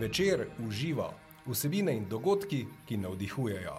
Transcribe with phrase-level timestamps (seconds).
[0.00, 1.12] Večer uživa
[1.46, 3.74] vsebine in dogodki, ki navdihujejo.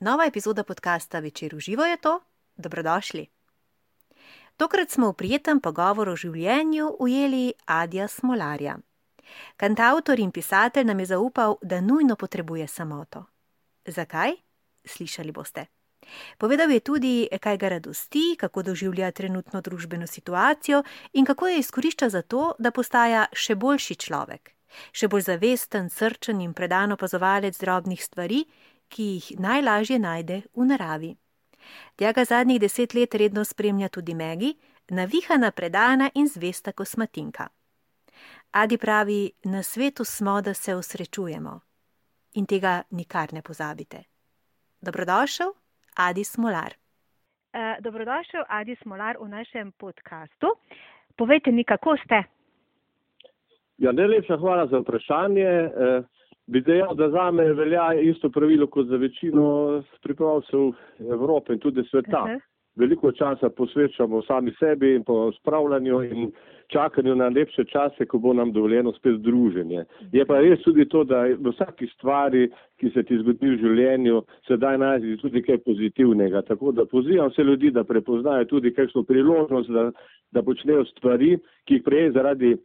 [0.00, 2.20] Nova epizoda podcasta Večer uživa je to.
[2.56, 3.26] Dobrodošli.
[4.56, 8.78] Tokrat smo v prijetnem pogovoru o življenju ujeli Adija Smolarja.
[9.56, 13.24] Kantautor in pisatelj nam je zaupal, da nujno potrebuje samoto.
[13.86, 14.34] Zakaj?
[14.84, 15.73] Slišali boste.
[16.38, 20.82] Povedal je tudi, kaj ga radosti, kako doživlja trenutno družbeno situacijo
[21.12, 24.54] in kako jo izkorišča za to, da postaja še boljši človek,
[24.92, 28.44] še bolj zavesten, srčen in predan opazovalec drobnih stvari,
[28.88, 31.16] ki jih najlažje najde v naravi.
[31.96, 34.54] Tega zadnjih deset let redno spremlja tudi Megi,
[34.90, 37.48] navihana, predana in zvesta kosmatinka.
[38.50, 41.60] Adi pravi: Na svetu smo, da se osrečujemo
[42.34, 44.02] in tega nikar ne pozabite.
[44.80, 45.52] Dobrodošel,
[45.94, 46.74] Adi Smolar.
[47.54, 50.46] Uh, dobrodošel, Adi Smolar, v našem podkastu.
[51.16, 52.22] Povejte mi, kako ste?
[53.78, 55.46] Ja, najlepša hvala za vprašanje.
[55.46, 56.02] Eh,
[56.46, 60.72] bi dejal, da za me velja isto pravilo kot za večino pripravljalcev
[61.12, 62.22] Evrope in tudi sveta.
[62.22, 62.40] Uh -huh.
[62.76, 66.32] Veliko časa posvečamo sami sebi in po spravljanju in
[66.72, 69.84] čakanju na lepše čase, ko bo nam dovoljeno spet druženje.
[70.12, 72.48] Je pa res tudi to, da v vsaki stvari,
[72.80, 76.42] ki se ti zgodi v življenju, se daj najti tudi kaj pozitivnega.
[76.42, 79.90] Tako da pozivam vse ljudi, da prepoznajo tudi kakšno priložnost, da,
[80.32, 81.36] da počnejo stvari,
[81.68, 82.56] ki jih prej zaradi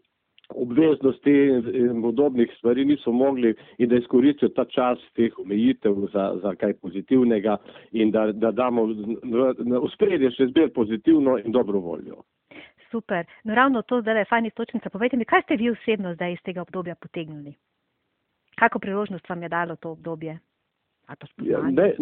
[0.56, 1.32] obveznosti
[1.74, 6.74] in podobnih stvari niso mogli in da izkoristijo ta čas teh omejitev za, za kaj
[6.74, 7.58] pozitivnega
[7.92, 12.24] in da, da damo v spredje še zbir pozitivno in dobro voljo.
[12.92, 13.26] Super.
[13.44, 14.90] No, ravno to zdaj je fajn istočnica.
[14.90, 17.54] Povejte mi, kaj ste vi osebno zdaj iz tega obdobja potegnili?
[18.56, 20.40] Kako priložnost vam je dalo to obdobje?
[21.38, 21.94] Ja, ne,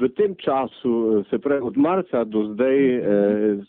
[0.00, 3.02] v tem času, se pravi od marca do zdaj, eh,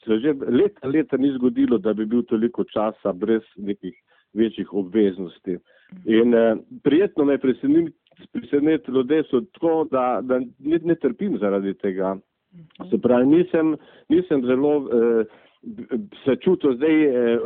[0.05, 3.93] se že leta, leta ni zgodilo, da bi bil toliko časa brez nekih
[4.33, 5.57] večjih obveznosti.
[6.05, 7.55] In eh, prijetno me je
[8.31, 12.17] presenetilo, da so tako, da, da ne, ne trpim zaradi tega.
[12.89, 13.75] Se pravi, nisem,
[14.09, 14.77] nisem zelo.
[14.87, 15.25] Eh,
[16.25, 17.39] se čutil zdaj eh, eh,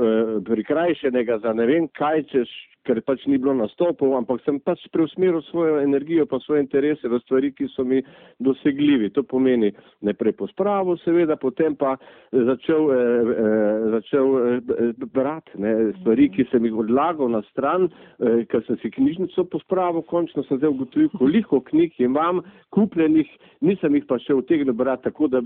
[0.46, 2.50] prikrajšenega za ne vem kaj, češ,
[2.88, 7.20] ker pač ni bilo nastopov, ampak sem pač preusmeril svojo energijo pa svoje interese v
[7.25, 8.00] stvari, ki so mi
[8.44, 9.12] dosegljivi.
[9.18, 9.74] To pomeni
[10.08, 11.97] najprej po spravu, seveda, potem pa
[12.31, 18.46] začel, eh, eh, začel eh, brati ne, stvari, ki sem jih odlagal na stran, eh,
[18.47, 23.28] ker sem si knjižnico po spravu, končno sem zdaj ugotovil, koliko knjig imam kupljenih,
[23.62, 25.42] nisem jih pa še utegnil brati, tako da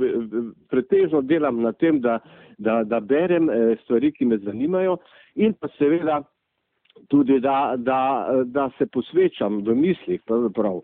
[0.70, 2.20] pretežno delam na tem, da,
[2.58, 4.98] da, da berem eh, stvari, ki me zanimajo
[5.36, 6.22] in pa seveda
[7.12, 8.02] tudi da, da,
[8.46, 10.80] da se posvečam v mislih pravzaprav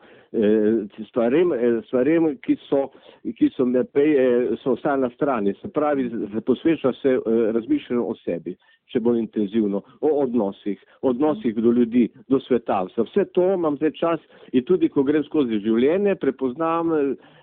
[1.07, 1.53] stvarem,
[1.87, 2.89] stvarem ki, so,
[3.37, 5.53] ki so me prej, eh, so ostale na strani.
[5.61, 6.09] Se pravi,
[6.45, 7.15] posvečam se
[7.55, 8.57] razmišljanju o sebi,
[8.93, 12.85] še bolj intenzivno, o odnosih, odnosih do ljudi, do sveta.
[12.97, 14.19] Vse to imam zdaj čas
[14.51, 16.93] in tudi, ko grem skozi življenje, prepoznam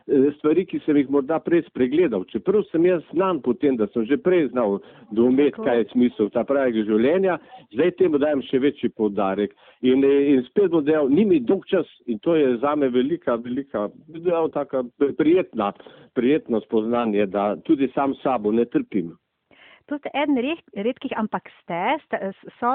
[0.04, 2.26] Eh, stvari, ki sem jih morda prej spregledal.
[2.28, 4.76] Čeprav sem jaz znan potem, da sem že prej znal
[5.16, 7.38] doumeti, kaj je smisel ta pravega življenja,
[7.72, 9.56] zdaj temu dajem še večji podarek.
[9.80, 12.92] In, eh, in spet bom dejal, ni mi dolg čas in to je za me
[12.92, 14.84] velika, velika, dejal, taka
[15.16, 15.72] prijetna,
[16.12, 19.14] prijetno spoznanje, da tudi sam sabo ne trpim.
[19.86, 20.38] To ste eden
[20.72, 21.80] redkih, ampak ste,
[22.56, 22.72] so,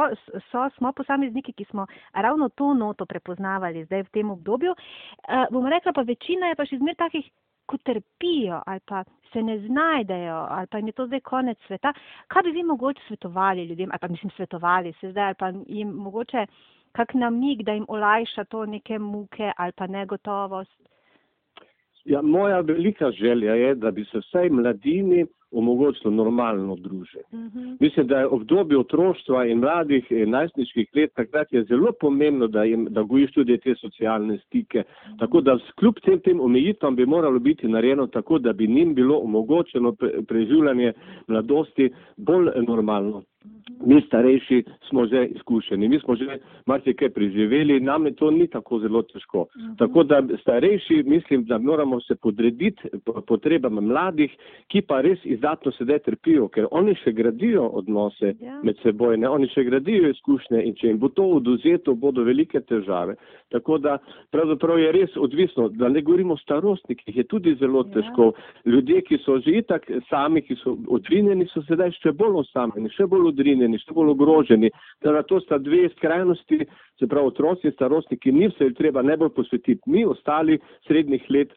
[0.52, 4.76] so, smo posamezniki, ki smo ravno to noto prepoznavali zdaj v tem obdobju.
[4.78, 7.26] Uh, bom rekla pa, večina je pa še zmer takih,
[7.70, 9.04] ko trpijo ali pa
[9.34, 11.94] se ne znajdejo ali pa jim je to zdaj konec sveta.
[12.28, 15.90] Kaj bi vi mogoče svetovali ljudem, ali pa mislim svetovali se zdaj, ali pa jim
[15.90, 16.46] mogoče
[16.92, 20.80] kak namig, da jim olajša to neke muke ali pa negotovost?
[22.06, 27.24] Ja, moja velika želja je, da bi se vsej mladini omogočilo normalno druženje.
[27.32, 27.60] Uh mhm.
[27.60, 27.78] -huh.
[27.80, 32.64] Mislim, da je obdobje otroštva in mladih in najstniških let takrat je zelo pomembno, da,
[32.64, 34.80] jim, da gojiš tudi te socialne stike.
[34.80, 35.20] Uh -huh.
[35.20, 39.18] Tako da kljub tem, tem omejitvam bi moralo biti narejeno tako, da bi njim bilo
[39.18, 39.96] omogočeno
[40.28, 40.94] preživljanje
[41.28, 43.24] mladosti bolj normalno.
[43.86, 48.80] Mi starejši smo že izkušeni, mi smo že marsikaj preživeli, nam je to ni tako
[48.80, 49.46] zelo težko.
[49.58, 49.76] Mhm.
[49.78, 52.90] Tako da starejši mislim, da moramo se podrediti
[53.28, 54.32] potrebam mladih,
[54.68, 58.60] ki pa res izdatno sedaj trpijo, ker oni še gradijo odnose ja.
[58.64, 59.30] med seboj, ne?
[59.30, 63.16] oni še gradijo izkušnje in če jim bo to oduzeto, bodo velike težave.
[63.50, 63.98] Tako da
[64.32, 67.94] pravzaprav je res odvisno, da ne govorimo o starostnikih, je tudi zelo ja.
[67.98, 68.32] težko.
[68.66, 73.08] Ljudje, ki so že itak sami, ki so odrinjeni, so sedaj še bolj osamljeni, še
[73.10, 74.72] bolj odrinjeni, še bolj ogroženi.
[75.04, 76.66] Teda to sta dve skrajnosti,
[77.00, 79.82] se pravi otroci in starostniki, njim se je treba najbolj posvetiti.
[79.86, 81.54] Mi ostali srednjih let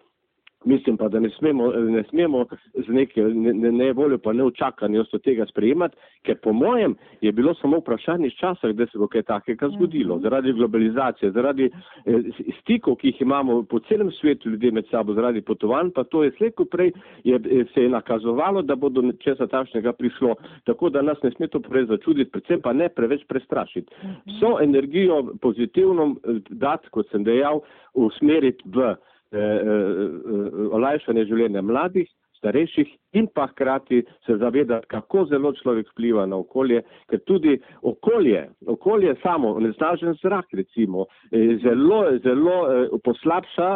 [0.65, 2.45] Mislim pa, da ne smemo, ne smemo
[2.75, 7.79] z neke nevoljo ne pa neučakanjost od tega sprejemati, ker po mojem je bilo samo
[7.79, 10.17] vprašanje časa, da se bo kaj takega zgodilo.
[10.17, 10.23] Mhm.
[10.23, 12.13] Zaradi globalizacije, zaradi eh,
[12.61, 16.33] stikov, ki jih imamo po celem svetu ljudje med sabo, zaradi potovanj, pa to je
[16.37, 16.93] slejko prej
[17.25, 17.41] je,
[17.75, 20.35] se je nakazovalo, da bo do česa takšnega prišlo.
[20.65, 23.95] Tako da nas ne sme to prej začuditi, predvsem pa ne preveč prestrašiti.
[24.05, 24.39] Mhm.
[24.41, 27.61] So energijo pozitivno eh, dati, kot sem dejal,
[27.95, 29.12] usmeriti v Eh, eh, eh,
[30.73, 32.09] olajšanje življenja mladih,
[32.43, 38.43] starejših in pa hkrati se zavedati, kako zelo človek vpliva na okolje, ker tudi okolje,
[38.67, 41.07] okolje samo, nesnažen zrak recimo,
[41.63, 42.57] zelo, zelo
[43.05, 43.69] poslabša,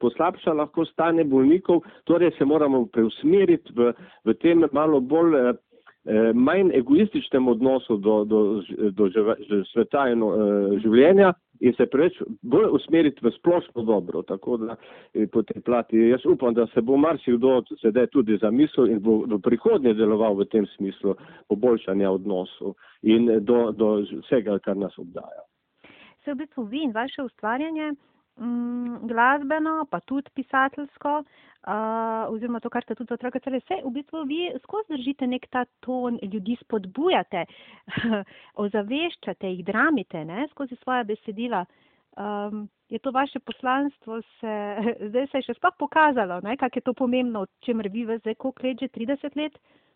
[0.00, 3.92] poslabša lahko stanje bolnikov, torej se moramo preusmeriti v,
[4.24, 5.56] v tem malo bolj
[6.34, 8.62] manj egoističnem odnosu do, do,
[8.96, 10.22] do, do sveta in
[10.82, 14.22] življenja in se preveč bolj usmeriti v splošno dobro.
[14.22, 14.76] Tako da
[15.14, 19.18] eh, po tej plati jaz upam, da se bo marsikdo sedaj tudi zamislil in bo
[19.26, 21.16] v prihodnje deloval v tem smislu
[21.48, 25.42] poboljšanja odnosov in do, do vsega, kar nas obdaja.
[26.24, 27.94] Se v bistvu vi in vaše ustvarjanje
[28.40, 33.90] Mm, glasbeno, pa tudi pisateljsko, uh, oziroma to, kar ste tudi otroka torej vse, v
[33.96, 37.42] bistvu vi skozi držite nek ta ton, ljudi spodbujate,
[38.64, 41.64] ozaveščate jih, dramite, ne, skozi svoja besedila.
[42.18, 44.54] Um, je to vaše poslanstvo, se,
[45.10, 48.38] zdaj se je še sploh pokazalo, ne, kako je to pomembno, o čemer vi zdaj,
[48.38, 49.87] koliko let, že 30 let, uh,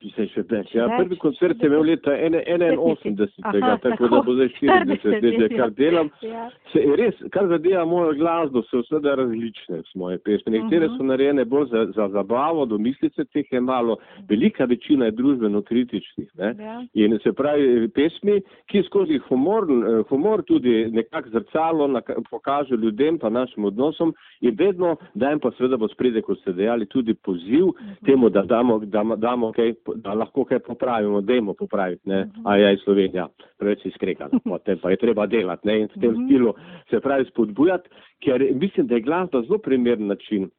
[0.00, 5.56] 50 ja, prvi koncert sem imel leta 81, tako da bo zdaj 40 let, ja,
[5.56, 6.10] kar delam.
[6.22, 6.44] Ja.
[6.72, 10.52] Se, res, kar zadeva mojo glasbo, so seveda različne moje pesmi.
[10.54, 10.98] Nekatere uh -huh.
[10.98, 13.96] so narejene bolj za, za zabavo, domislice teh je malo,
[14.28, 16.28] velika večina je družbeno-kritičnih.
[16.38, 16.84] Ja.
[16.94, 19.66] In se pravi pesmi, ki skozi humor,
[20.08, 25.76] humor tudi nekako zrcalo naka, pokaže ljudem pa našim odnosom in vedno dajem pa seveda
[25.76, 28.06] bo spredje, kot ste dejali, tudi poziv uh -huh.
[28.06, 29.68] temu, da damo, da damo kaj.
[29.68, 32.46] Okay, da lahko kaj popravimo, dajmo popraviti, ne, mhm.
[32.46, 36.24] a je Slovenija preveč izkregana, potem pa je treba delati, ne, in v tem mhm.
[36.26, 36.54] stilu
[36.90, 37.88] se pravi spodbujati,
[38.24, 40.50] ker mislim, da je glasba zelo primern način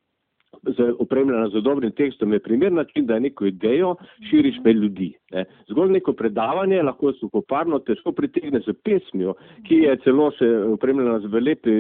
[1.00, 3.96] opremljena z dobrim tekstom, je primer način, da neko idejo
[4.30, 5.13] širiš med ljudi.
[5.31, 5.46] Ne.
[5.69, 9.34] Zgolj neko predavanje lahko suhoparno težko pritegne z pesmijo,
[9.68, 11.75] ki je celo še opremljena z lepi,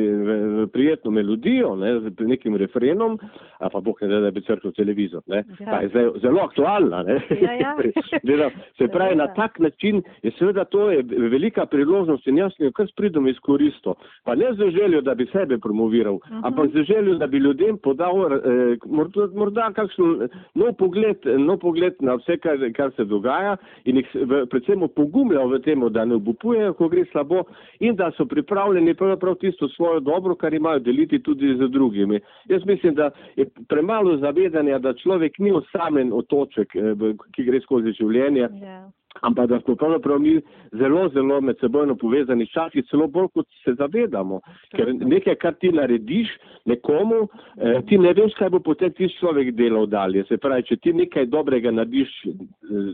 [0.73, 3.17] prijetno melodijo, ne, z nekim refrenom,
[3.59, 5.23] a pa boh ne da, da bi crkval televizor.
[5.27, 5.43] Ne.
[5.59, 5.81] Ja.
[5.81, 7.03] Je zelo, zelo aktualna.
[7.41, 7.75] Ja, ja.
[8.77, 12.87] Se pravi, na tak način je seveda to je velika priložnost in jaz jo kar
[12.87, 13.97] spridom izkoristil.
[14.23, 16.41] Pa ne z željo, da bi sebe promoviral, uh -huh.
[16.43, 20.27] ampak z željo, da bi ljudem podal eh, morda, morda kakšen
[20.59, 25.49] nov pogled, nov pogled na vse, kar, kar se dogaja in jih v, predvsem opogumljal
[25.53, 27.43] v tem, da ne obupujejo, ko gre slabo
[27.79, 32.19] in da so pripravljeni pravzaprav tisto svojo dobro, kar imajo deliti tudi z drugimi.
[32.49, 37.95] Jaz mislim, da je premalo zavedanja, da človek ni osamen otoček, eh, ki gre skozi
[37.99, 38.49] življenje.
[38.49, 38.89] Yeah.
[39.21, 40.39] Ampak da smo pravzaprav mi
[40.71, 44.41] zelo, zelo med sebojno povezani, včasih celo bolj, kot se zavedamo.
[44.75, 46.31] Ker nekaj, kar ti narediš
[46.65, 47.27] nekomu,
[47.57, 50.23] eh, ti ne veš, kaj bo potem ti človek delal dalje.
[50.29, 52.93] Se pravi, če ti nekaj dobrega narediš eh,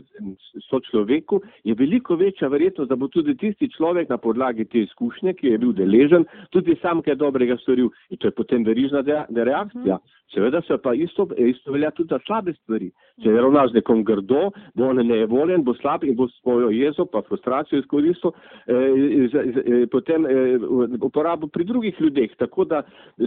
[0.68, 5.34] so človeku, je veliko večja verjetnost, da bo tudi tisti človek na podlagi te izkušnje,
[5.38, 7.90] ki je bil deležen, tudi sam kaj dobrega storil.
[8.10, 9.98] In to je potem verižna reakcija.
[10.34, 12.90] Seveda se pa isto, isto velja tudi za slabe stvari.
[13.22, 17.22] Če je ravnaš nekom grdo, bo on nevoljen, bo slab in bo svojo jezo pa
[17.28, 18.32] frustracijo izkoristil,
[18.66, 20.58] eh, eh, potem eh,
[21.00, 22.34] uporabo pri drugih ljudeh.
[22.38, 22.82] Tako da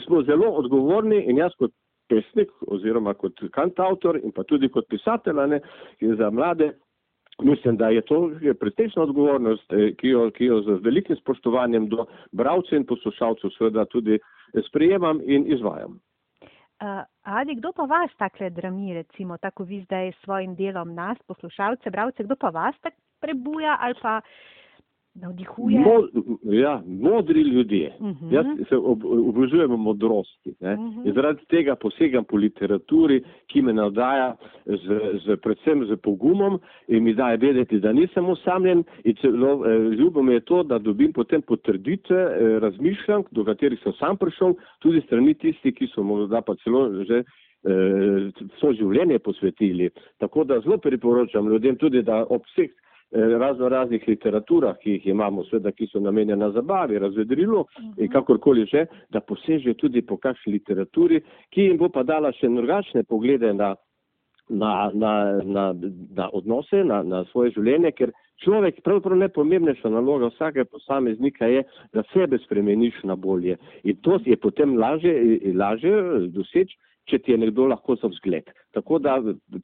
[0.06, 1.72] smo zelo odgovorni in jaz kot
[2.10, 5.62] pesnik oziroma kot kantautor in pa tudi kot pisatelj ne,
[6.01, 6.74] za mlade.
[7.44, 12.06] Mislim, da je to pretečna odgovornost, eh, ki jo, ki jo z velikim spoštovanjem do
[12.32, 14.20] bravcev in poslušalcev seveda tudi
[14.68, 16.00] sprejemam in izvajam.
[16.79, 21.17] Uh, ali kdo pa vas takle drami, recimo, tako vi zdaj s svojim delom nas,
[21.27, 24.24] poslušalce, bravce, kdo pa vas tak prebuja ali pa uh,
[25.22, 25.80] navdihuje.
[25.80, 26.08] Mo,
[26.44, 27.94] ja, modri ljudje.
[28.00, 28.26] Uh mhm.
[28.26, 28.34] -huh.
[28.34, 30.54] Jaz se ob, obožujem modrosti.
[30.60, 30.82] Uh mhm.
[30.82, 31.08] -huh.
[31.08, 34.36] In zaradi tega posegam po literaturi, ki me navdaja
[34.66, 38.84] z, z, predvsem z pogumom in mi daje vedeti, da nisem osamljen.
[39.04, 43.94] In celo eh, ljubim je to, da dobim potem potrditve eh, razmišljanj, do katerih sem
[43.94, 47.24] sam prišel, tudi strani tisti, ki so morda pa celo že.
[48.60, 49.90] So eh, življenje posvetili.
[50.18, 55.08] Tako da zelo priporočam ljudem tudi, da ob vseh Eh, razno raznih literaturah, ki jih
[55.08, 57.94] imamo, sveda, ki so namenjena zabavi, razvedrilu uh -huh.
[57.98, 58.13] in mhm.
[58.13, 63.04] kakorkoli že, da poseže tudi po kakšni literaturi, ki jim bo pa dala še drugačne
[63.04, 63.75] poglede na,
[64.50, 65.74] na, na, na,
[66.16, 68.12] na odnose, na, na svoje življenje, ker
[68.44, 71.63] človek, pravzaprav najpomembnejša naloga vsake posameznika je,
[71.94, 73.58] da sebe spremeniš na bolje.
[73.84, 75.94] In to je potem lažje, lažje
[76.28, 76.78] doseči,
[77.10, 78.50] če ti je nekdo lahko za vzgled.
[78.78, 79.18] Tako da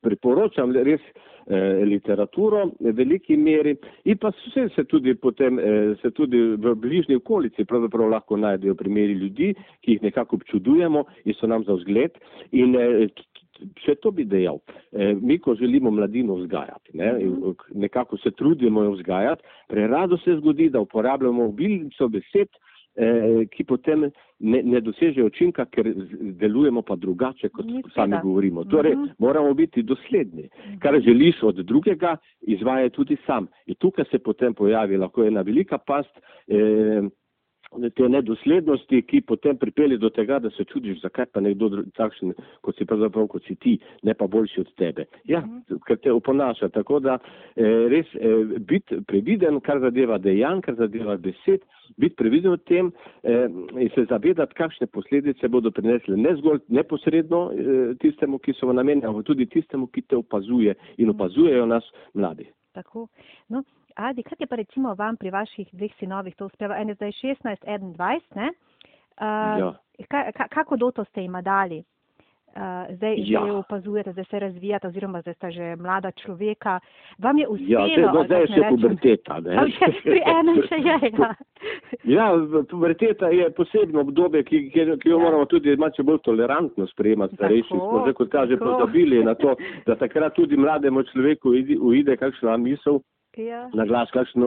[0.04, 3.76] priporočam res eh, literaturo v veliki meri
[4.10, 8.76] in pa vse se tudi potem, eh, se tudi v bližnji okolici pravzaprav lahko najdejo
[8.76, 12.20] primeri ljudi, ki jih nekako občudujemo in so nam za vzgled.
[12.52, 13.08] In, eh,
[13.80, 14.58] Še to bi dejal.
[14.92, 17.14] E, mi, ko želimo mladino vzgajati, ne,
[17.72, 22.75] nekako se trudimo jo vzgajati, prerado se zgodi, da uporabljamo obilico besed, eh,
[23.52, 24.10] ki potem
[24.40, 25.90] ne, ne dosežejo učinka, ker
[26.40, 28.64] delujemo pa drugače, kot Ni sami govorimo.
[28.64, 29.04] Torej, mhm.
[29.04, 29.14] -huh.
[29.20, 30.50] moramo biti dosledni.
[30.80, 33.48] Kar želiš od drugega, izvaja tudi sam.
[33.66, 36.16] In tukaj se potem pojavi lahko ena velika past.
[36.48, 37.04] Eh,
[37.96, 42.34] te nedoslednosti, ki potem pripelje do tega, da se čudiš, zakaj pa nekdo takšen,
[42.66, 45.06] kot si pravzaprav, kot si ti, ne pa boljši od tebe.
[45.30, 45.82] Ja, mhm.
[45.88, 46.70] ker te oponaša.
[46.76, 51.66] Tako da eh, res eh, biti previden, kar zadeva dejanj, kar zadeva besed,
[51.98, 52.92] biti previden v tem
[53.24, 53.48] eh,
[53.80, 58.78] in se zavedati, kakšne posledice bodo prinesle ne zgolj neposredno eh, tistemu, ki so v
[58.80, 62.48] namenju, ampak tudi tistemu, ki te opazuje in opazujejo nas mladi.
[62.76, 63.08] Tako.
[63.50, 63.64] No,
[63.96, 66.78] Adi, kaj je pa recimo vam pri vaših dveh sinovih to uspeva?
[66.78, 68.50] En je zdaj 16, en 20, ne?
[69.16, 69.74] Uh, ja.
[70.10, 71.84] Ka, ka, kako doto ste jim dali?
[72.56, 73.40] Uh, zdaj, ja.
[73.40, 76.80] zdaj opazujete, zdaj se razvijate, oziroma zdaj ste že mlada človeka.
[77.18, 77.88] Vam je uspelo?
[77.88, 79.40] Ja, zdaj, zdaj je še puberteta.
[80.04, 81.32] pri enem še je, ja.
[82.04, 82.28] ja,
[82.70, 85.24] puberteta je posebno obdobje, ki, ki, ki jo ja.
[85.24, 87.72] moramo tudi malce bolj tolerantno sprejemati starejši.
[87.72, 89.56] Smo zdaj, kot kaže, pozabili na to,
[89.88, 93.00] da takrat tudi mlademu človeku uide kakšna misel
[93.38, 93.70] ja.
[93.74, 94.44] na glas, kakšen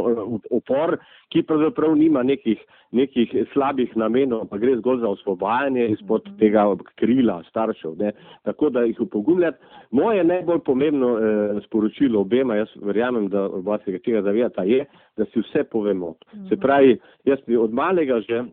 [0.51, 0.97] upor,
[1.33, 2.61] ki pravzaprav nima nekih,
[2.93, 6.39] nekih slabih namenov, pa gre zgolj za osvobajanje izpod mm -hmm.
[6.39, 7.97] tega krila staršev.
[7.99, 8.13] Ne.
[8.43, 9.59] Tako da jih upogumljati.
[9.91, 14.85] Moje najbolj pomembno eh, sporočilo obema, jaz verjamem, da oba se tega zavedata, je,
[15.17, 16.11] da si vse povemo.
[16.11, 16.49] Mm -hmm.
[16.49, 18.45] Se pravi, jaz od malega že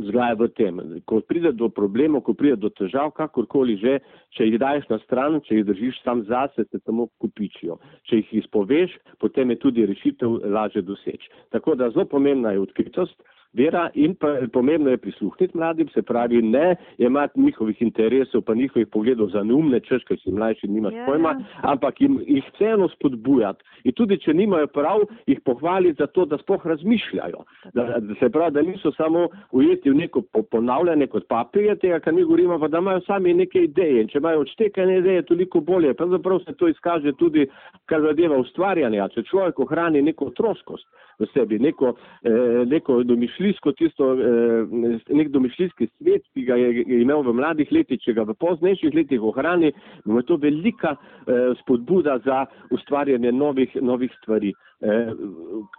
[0.00, 0.80] vzgaja v tem.
[1.06, 3.98] Ko pride do problemov, ko pride do težav, kakorkoli že,
[4.34, 7.78] če jih daješ na stran, če jih držiš sam zase, se samo kupičijo.
[8.08, 11.30] Če jih izpoveš, potem je tudi rešitev lažje doseči.
[11.54, 13.14] Tako da zelo pomembna je odkritost,
[13.54, 18.88] vera in pa pomembno je prisluhniti mladim, se pravi ne imati njihovih interesov pa njihovih
[18.88, 20.98] pogledov za neumne, češ, ker si mlajši nimaš yeah.
[20.98, 21.06] Ja.
[21.06, 23.64] pojma, ampak jim, jih vseeno spodbujati.
[23.84, 27.44] In tudi, če nimajo prav, jih pohvaliti za to, da spoh razmišljajo.
[27.74, 32.14] Da, da se pravi, da niso samo ujeti v neko ponavljanje kot papirje tega, kar
[32.14, 34.02] mi govorimo, pa da imajo sami neke ideje.
[34.02, 35.94] In če imajo odštekane ideje, toliko bolje.
[35.94, 37.46] Pravzaprav se to izkaže tudi,
[37.86, 39.02] kar zadeva ustvarjanje.
[39.14, 40.86] Če človek ohrani neko otroškost
[41.18, 44.66] v sebi, neko, eh, neko domišljijsko tisto, eh,
[45.08, 49.22] nek domišljijski svet, ki ga je imel v mladih letih, če ga v poznejših letih
[49.22, 49.72] ohrani,
[50.04, 54.52] bo to velika eh, spodbuda za ustvarjanje novih, novih stvari.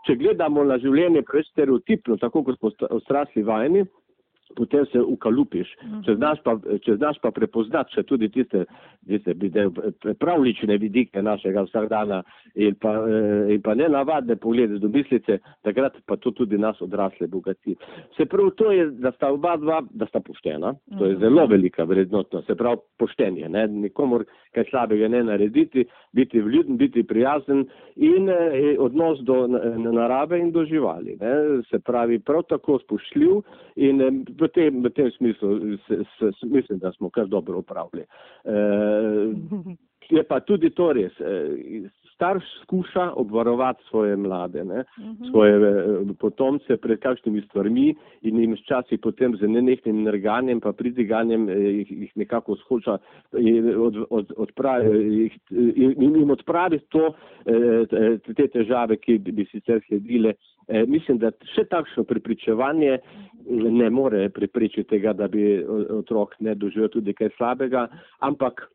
[0.08, 3.84] Če gledamo na življenje prestereotipno, tako kot smo odrasli vajeni,
[4.56, 5.76] potem se ukalupiš.
[5.84, 6.02] Mhm.
[6.06, 8.66] Če znaš pa, če znaš pa prepoznati še tudi tiste,
[9.08, 9.36] tiste
[10.20, 12.22] pravlične vidike našega vsakdana
[12.56, 16.82] in pa, eh, in pa ne navadne poglede do mislice, takrat pa to tudi nas
[16.82, 17.76] odrasle bogati.
[18.18, 21.22] Se pravi, to je, da sta oba dva, da sta poštena, to je mhm.
[21.22, 23.68] zelo velika vrednotno, se pravi poštenje, ne?
[23.68, 25.86] nikomor kaj slabega ne narediti,
[26.16, 29.48] biti vljuden, biti prijazen in eh, odnos do
[29.78, 31.18] narave in do živali.
[31.22, 31.62] Ne?
[31.70, 33.42] Se pravi, prav tako spoštljiv
[33.76, 34.12] in eh,
[34.46, 38.06] v tem, v tem smislu se, se, se, mislim, da smo kar dobro upravili.
[38.46, 38.58] E,
[40.10, 41.14] je pa tudi to res.
[41.20, 45.32] E, starš skuša obvarovati svoje mlade, ne, mhm.
[45.32, 45.74] svoje e,
[46.20, 47.90] potomce pred kakšnimi stvarmi
[48.22, 52.98] in jim včasih potem z nenehnim nerganjem pa pridiganjem jih, jih nekako skuša
[53.78, 55.42] od, od, odpraviti
[55.76, 57.12] in jim odpraviti to,
[58.36, 60.34] te težave, ki bi sicer sledile.
[60.68, 62.98] Mislim, da še takšno prepričevanje
[63.46, 65.60] ne more preprečiti tega, da bi
[66.00, 67.86] otrok ne doživel tudi kaj slabega,
[68.26, 68.66] ampak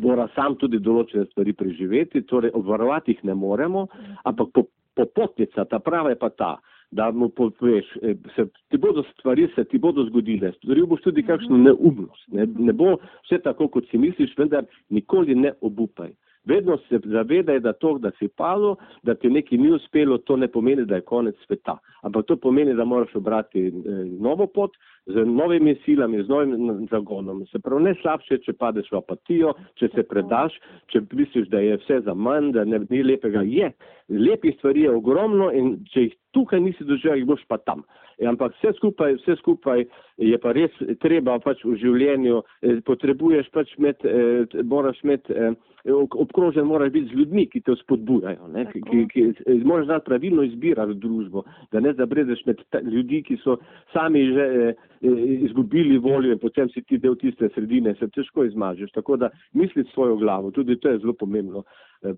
[0.00, 3.86] mora sam tudi določene stvari preživeti, torej obvarovati jih ne moremo,
[4.24, 4.64] ampak
[4.96, 6.52] popotnica, ta prava je pa ta,
[6.92, 11.24] da mu poveš, e, se, ti bodo stvari se ti bodo zgodile, storil boš tudi
[11.24, 16.12] kakšno neumnost, ne, ne bo vse tako, kot si misliš, vendar nikoli ne obupaj.
[16.44, 20.48] Vedno se zavedaj, da to, da si padel, da ti nekaj ni uspelo, to ne
[20.48, 21.78] pomeni, da je konec sveta.
[22.02, 23.72] Ampak to pomeni, da moraš obrati eh,
[24.20, 24.70] novo pot
[25.06, 27.46] z novimi silami, z novim zagonom.
[27.46, 30.54] Se pravi, ne slabše, če padeš v apatijo, če se predaš,
[30.92, 33.42] če misliš, da je vse za manj, da ne ni lepega.
[33.42, 33.72] Je,
[34.08, 37.82] lepih stvari je ogromno in če jih tukaj nisi doživel, jih boš pa tam.
[38.18, 39.84] E, ampak vse skupaj, vse skupaj
[40.22, 45.54] je pa res treba pač v življenju, eh, potrebuješ pač med, eh, moraš imeti
[45.90, 50.94] obkrožen moraš biti z ljudmi, ki te spodbujajo, ki, ki, ki moraš znati pravilno izbirati
[50.94, 51.42] družbo,
[51.72, 53.56] da ne zabredeš med ljudi, ki so
[53.92, 58.90] sami že izgubili voljo in potem si ti del tiste sredine, se težko izmažeš.
[58.90, 61.64] Tako da misli svojo glavo, tudi to je zelo pomembno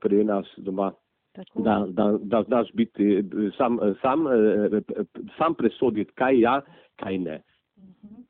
[0.00, 0.93] pri nas doma.
[1.55, 3.25] Da, da, da znaš biti
[3.57, 4.25] sam, sam,
[5.38, 6.61] sam presoditi, kaj ja,
[6.97, 7.41] kaj ne.
[7.79, 8.23] Mhm.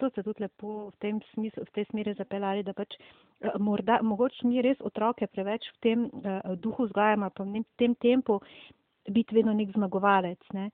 [0.00, 2.96] To ste tudi lepo v, tem smislu, v tej smeri zapeljali, da pač
[3.62, 8.40] morda, mogoče mi res otroke preveč v tem uh, duhu vzgajamo, pa v tem tempu
[9.06, 10.42] biti vedno nek zmagovalec.
[10.54, 10.70] Ne?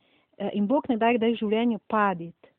[0.57, 2.52] In Bog ne da kdaj v življenju paditi.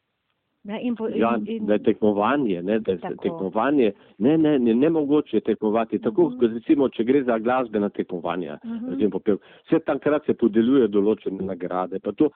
[0.63, 4.73] Ne, in, ja, in, in, da je tekmovanje, ne, da je tekmovanje, ne, ne, ne,
[4.73, 6.37] ne mogoče tekmovati, tako uh mhm.
[6.37, 6.39] -huh.
[6.39, 8.85] kot recimo, če gre za glasbena tekmovanja, uh mhm.
[8.85, 9.37] -huh.
[9.65, 12.29] vse tankrat se podeljuje določene nagrade, pa to,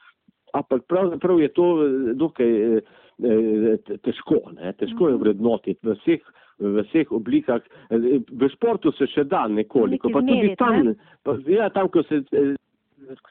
[0.53, 2.81] ampak pravzaprav je to eh, dokaj eh,
[3.23, 5.23] eh, težko, ne, težko je mhm.
[5.23, 6.21] vrednotiti v vseh,
[6.59, 7.61] v vseh oblikah,
[8.31, 12.23] v športu se še da nekoliko, pa tudi tam, pa, ja, tam, ko se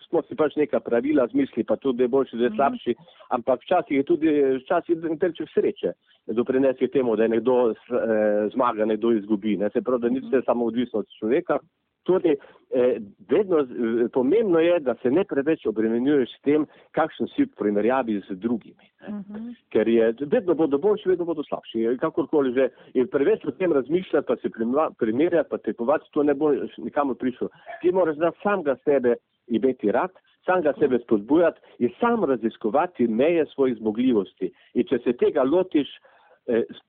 [0.09, 2.57] smo si pač neka pravila zmislili, pa tudi je boljši, da je mhm.
[2.57, 2.95] slabši,
[3.31, 5.93] ampak včasih je tudi, včasih delček sreče,
[6.27, 9.57] da prenese temu, da je nekdo eh, zmaga, nekdo izgubi.
[9.57, 9.71] Ne?
[9.71, 11.59] Se pravi, da ni vse samo odvisno od človeka.
[12.07, 12.37] Torej,
[12.71, 12.99] eh,
[13.31, 18.21] vedno eh, pomembno je, da se ne preveč obremenjuješ s tem, kakšen si v primerjavi
[18.29, 18.91] z drugimi.
[19.09, 19.35] Uh mhm.
[19.35, 19.55] -huh.
[19.71, 21.97] Ker je, vedno bodo boljši, vedno bodo slabši.
[22.01, 22.69] Kakorkoli že.
[22.95, 24.51] In preveč o tem razmišljati, pa se
[24.99, 27.49] primerjati, pa tekovati, to ne bo nikamor prišlo.
[27.83, 29.15] Ti moraš znati samega sebe
[29.49, 30.11] imeti rad,
[30.45, 34.53] sam ga sebe spodbujati in sam raziskovati meje svojih zmogljivosti.
[34.75, 35.89] In če se tega lotiš,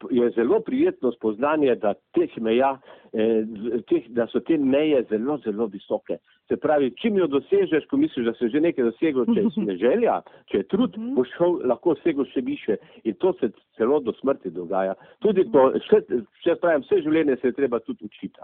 [0.09, 2.77] je zelo prijetno spoznanje, da, teh meja,
[3.13, 3.43] eh,
[3.89, 6.17] teh, da so te meje zelo, zelo visoke.
[6.47, 10.21] Se pravi, čim jo dosežeš, ko misliš, da si že nekaj dosegel, če je želja,
[10.51, 11.15] če je trud, mhm.
[11.15, 12.77] boš šel, lahko segel še više.
[13.03, 14.93] In to se celo do smrti dogaja.
[15.25, 16.01] Tudi to, še,
[16.43, 18.39] še pravim, vse življenje se je treba tudi učiti.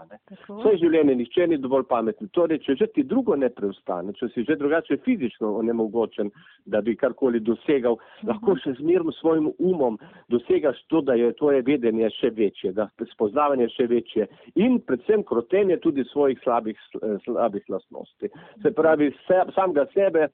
[0.48, 2.28] Vse življenje, nihče ni dovolj pameten.
[2.34, 6.30] Torej, če že ti drugo ne preostane, če si že drugače fizično onemogočen,
[6.66, 8.62] da bi karkoli dosegal, lahko mhm.
[8.64, 13.86] še zmerno svojim umom dosegaš to, da je tvoje vedenje še večje, da spoznavanje še
[13.90, 16.80] večje in predvsem krotenje tudi svojih slabih,
[17.24, 18.30] slabih lastnosti.
[18.62, 20.28] Se pravi, se, samega sebe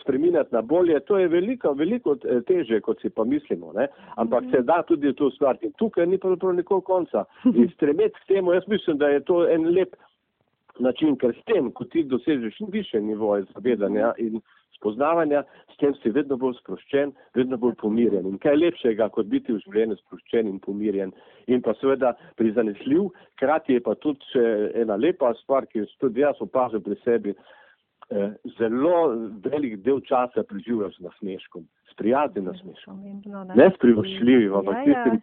[0.00, 3.88] spreminjati na bolje, to je veliko, veliko eh, teže, kot si pa mislimo, ne?
[4.16, 4.56] ampak mm -hmm.
[4.56, 5.72] se da tudi to ustvariti.
[5.78, 7.24] Tukaj ni pravzaprav nikoli konca.
[7.60, 9.96] In stremeti k temu, jaz mislim, da je to en lep
[10.78, 14.40] način, ker s tem, ko ti dosežeš više nivoje zavedanja in
[14.76, 18.28] spoznavanja, s tem si vedno bolj sproščen, vedno bolj pomirjen.
[18.30, 21.12] In kaj lepšega, kot biti v življenju sproščen in pomirjen.
[21.50, 23.10] In pa seveda prizanesljiv,
[23.40, 24.46] krati je pa tudi še
[24.84, 27.34] ena lepa stvar, ki jo tudi jaz opazim pri sebi,
[28.10, 28.96] eh, zelo
[29.44, 33.00] velik del časa preživljaš z nasmeškom, s prijaznim nasmeškom.
[33.54, 35.04] Ne s privošljivim, ampak ja, ja.
[35.04, 35.22] tistim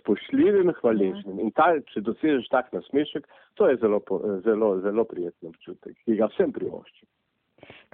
[0.00, 1.40] spoštljivim, hvaležnim.
[1.40, 4.00] In ta, če dosežeš tak nasmešek, to je zelo,
[4.44, 7.08] zelo, zelo prijetno občutek, ki ga vsem privoščim.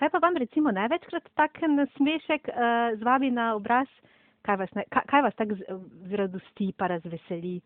[0.00, 3.88] Kaj pa vam recimo največkrat tak nasmešek uh, zvabi na obraz?
[4.42, 5.58] Kaj vas, ne, kaj, kaj vas tako
[6.10, 7.60] zradosti pa razveseli?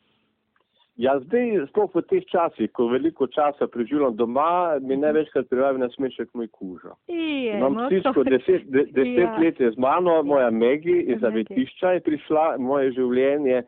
[0.97, 5.03] Ja, zdaj, sploh v teh časih, ko veliko časa preživljam doma, mi mhm.
[5.05, 6.95] največkrat privabi nasmešek moj kuža.
[7.13, 9.35] Imam stisko, deset, de, deset ja.
[9.41, 13.67] let je z mano, moja Megi iz zavetišča je prišla, moje življenje.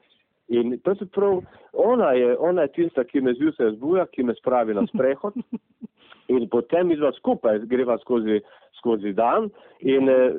[0.49, 4.87] In pravzaprav ona je, ona je tista, ki me zjutraj zbuja, ki me spravi na
[4.87, 5.37] sprehod.
[6.35, 8.41] In potem izva skupaj greva skozi,
[8.77, 9.47] skozi dan
[9.81, 10.35] in eh,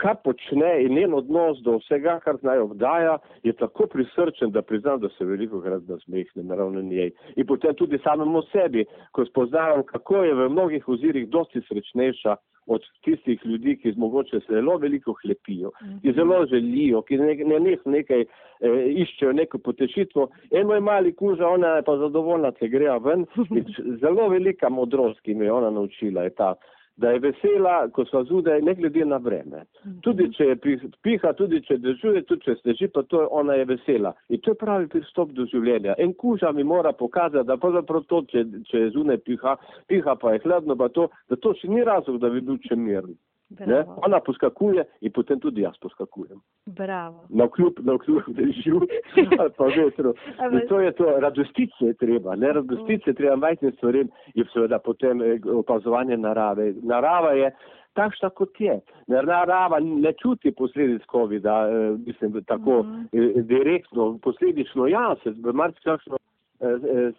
[0.00, 5.00] kar počne in njen odnos do vsega, kar znajo obdaja, je tako prisrčen, da priznam,
[5.00, 7.12] da se veliko krat nasmehne naravno njej.
[7.36, 12.82] In potem tudi samemu sebi, ko spoznavam, kako je v mnogih ozirih dosti srečnejša od
[13.04, 16.16] tistih ljudi, ki mogoče se zelo veliko hlepijo, ki mhm.
[16.16, 20.28] zelo želijo, ki ne, ne, ne, nekaj eh, iščejo, neko potešitvo.
[20.50, 23.26] En moj mali kuža, ona je pa zadovoljna, če greja ven.
[24.02, 26.54] Zelo velika modrost, ki me je ona naučila, je ta,
[27.02, 29.64] da je vesela, ko so zudaj, ne glede na vreme.
[30.06, 30.56] Tudi če je
[31.02, 34.14] piha, tudi če držuje, tudi če steži, pa to ona je vesela.
[34.30, 35.96] In to je pravi pristop do življenja.
[35.98, 39.56] En kuža mi mora pokazati, da pravzaprav to, če, če je zunaj piha,
[39.90, 42.78] piha pa je hladno, pa to, da to še ni razlog, da bi bil če
[42.78, 43.18] miren.
[44.06, 46.40] Ona poskakuje in potem tudi jaz poskakujem.
[47.28, 48.80] Na kljub, na kljub dežju
[49.40, 50.14] ali pa vetru.
[50.52, 54.78] In to je to, radostice je treba, ne radostice je treba majhne stvari in seveda
[54.78, 56.72] potem eh, opazovanje narave.
[56.82, 57.52] Narava je
[57.92, 58.80] takšna, kot je.
[59.06, 62.70] Narava ne čuti posledic COVID-a, eh, mislim, tako.
[62.70, 63.06] -huh.
[63.12, 66.16] Eh, direktno, posledično ja, se marsikakšno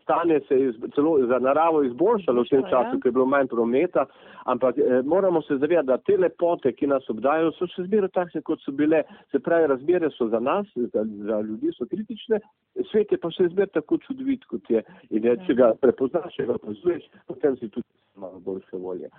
[0.02, 4.06] stanje se je celo za naravo izboljšalo v tem času, ko je bilo manj prometa,
[4.46, 8.42] ampak eh, moramo se zavedati, da te lepote, ki nas obdajo, so še zmeraj takšne,
[8.42, 9.04] kot so bile.
[9.32, 12.40] Se pravi, razmere so za nas, za, za ljudi so kritične,
[12.92, 14.84] svet je pa še zmeraj tako čudovit, kot je.
[15.12, 19.12] In je, če ga prepoznaš, če ga opazuješ, potem si tudi malo boljše volje.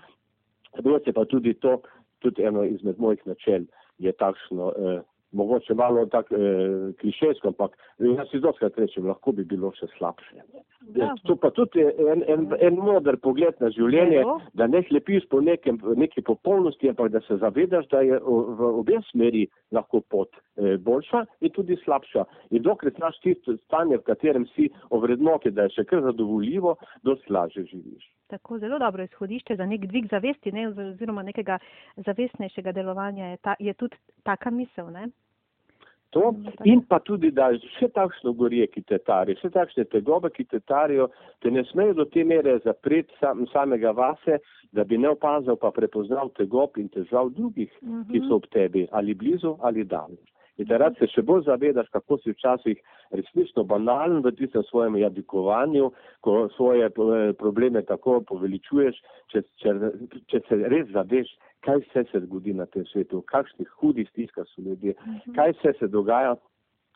[0.80, 1.80] Drugo je pa tudi to,
[2.24, 4.72] tudi eno izmed mojih načel je takšno.
[4.72, 5.02] Eh,
[5.34, 10.42] mogoče malo tako eh, klišejsko, ampak jaz si doskrat rečem, lahko bi bilo še slabše.
[10.94, 11.14] Ja.
[11.24, 14.36] To pa tudi en, en, en moder pogled na življenje, Evo.
[14.54, 19.00] da ne slepiš po nekem, neki popolnosti, ampak da se zavedaš, da je v obe
[19.10, 22.26] smeri lahko pot eh, boljša in tudi slabša.
[22.52, 27.32] In dokler znaš tisto stanje, v katerem si ovrednoti, da je še kar zadovoljivo, dosti
[27.32, 28.04] lažje živiš.
[28.32, 31.58] Tako zelo dobro izhodišče za nek dvig zavesti, ne, oziroma nekega
[31.96, 34.90] zavestnejšega delovanja je, ta, je tudi taka misel.
[34.92, 35.08] Ne?
[36.14, 36.30] To
[36.64, 40.60] in pa tudi, da vse takšno gorje, ki te tarijo, vse takšne tegobe, ki te
[40.62, 41.08] tarijo,
[41.42, 44.38] te ne smejo do te mere zapreti sam, samega vase,
[44.74, 48.06] da bi ne opazil pa prepoznal tegob in težav drugih, uh -huh.
[48.12, 50.30] ki so ob tebi, ali blizu ali daleč.
[50.56, 52.78] In da rad se še bolj zavedaš, kako si včasih
[53.10, 59.00] resnično banalen v tistem svojem jadikovanju, ko svoje eh, probleme tako poveličuješ,
[59.32, 59.74] če, če,
[60.30, 61.32] če se res zaveš,
[61.64, 65.36] kaj vse se zgodi na tem svetu, v kakšnih hudih stiskah so ljudje, mhm.
[65.36, 66.36] kaj vse se dogaja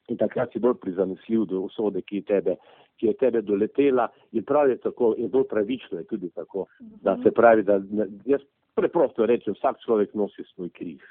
[0.08, 2.54] in takrat si bolj prizanesljiv do usode, ki je tebe,
[2.96, 6.66] ki je tebe doletela in prav je tako, in bolj pravično je tudi tako,
[7.02, 7.22] da mhm.
[7.22, 7.80] se pravi, da
[8.26, 8.44] jaz
[8.78, 11.02] preprosto rečem, vsak človek nosi svoj križ.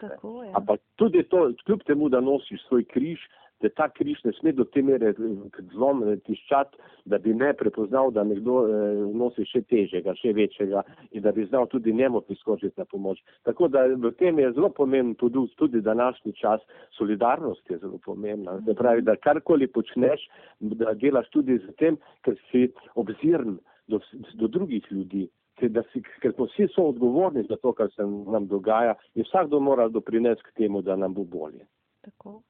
[0.55, 3.19] Ampak tudi to, kljub temu, da nosiš svoj križ,
[3.61, 6.77] da ta križ ne sme do te mere eh, zlom eh, tiščati,
[7.09, 11.45] da bi ne prepoznal, da nekdo eh, nosi še težjega, še večjega in da bi
[11.49, 13.21] znal tudi njemu priskočiti na pomoč.
[13.49, 16.61] Tako da v tem je zelo pomemben tudi, tudi današnji čas,
[16.97, 18.59] solidarnost je zelo pomembna.
[18.65, 20.27] Se pravi, da karkoli počneš,
[20.59, 24.01] da delaš tudi z tem, ker si obzirn do,
[24.35, 25.25] do drugih ljudi.
[25.57, 29.57] Da si, ker smo vsi so odgovorni za to, kar se nam dogaja in vsakdo
[29.59, 31.65] mora doprinesti k temu, da nam bo bolje.
[32.05, 32.43] Tako.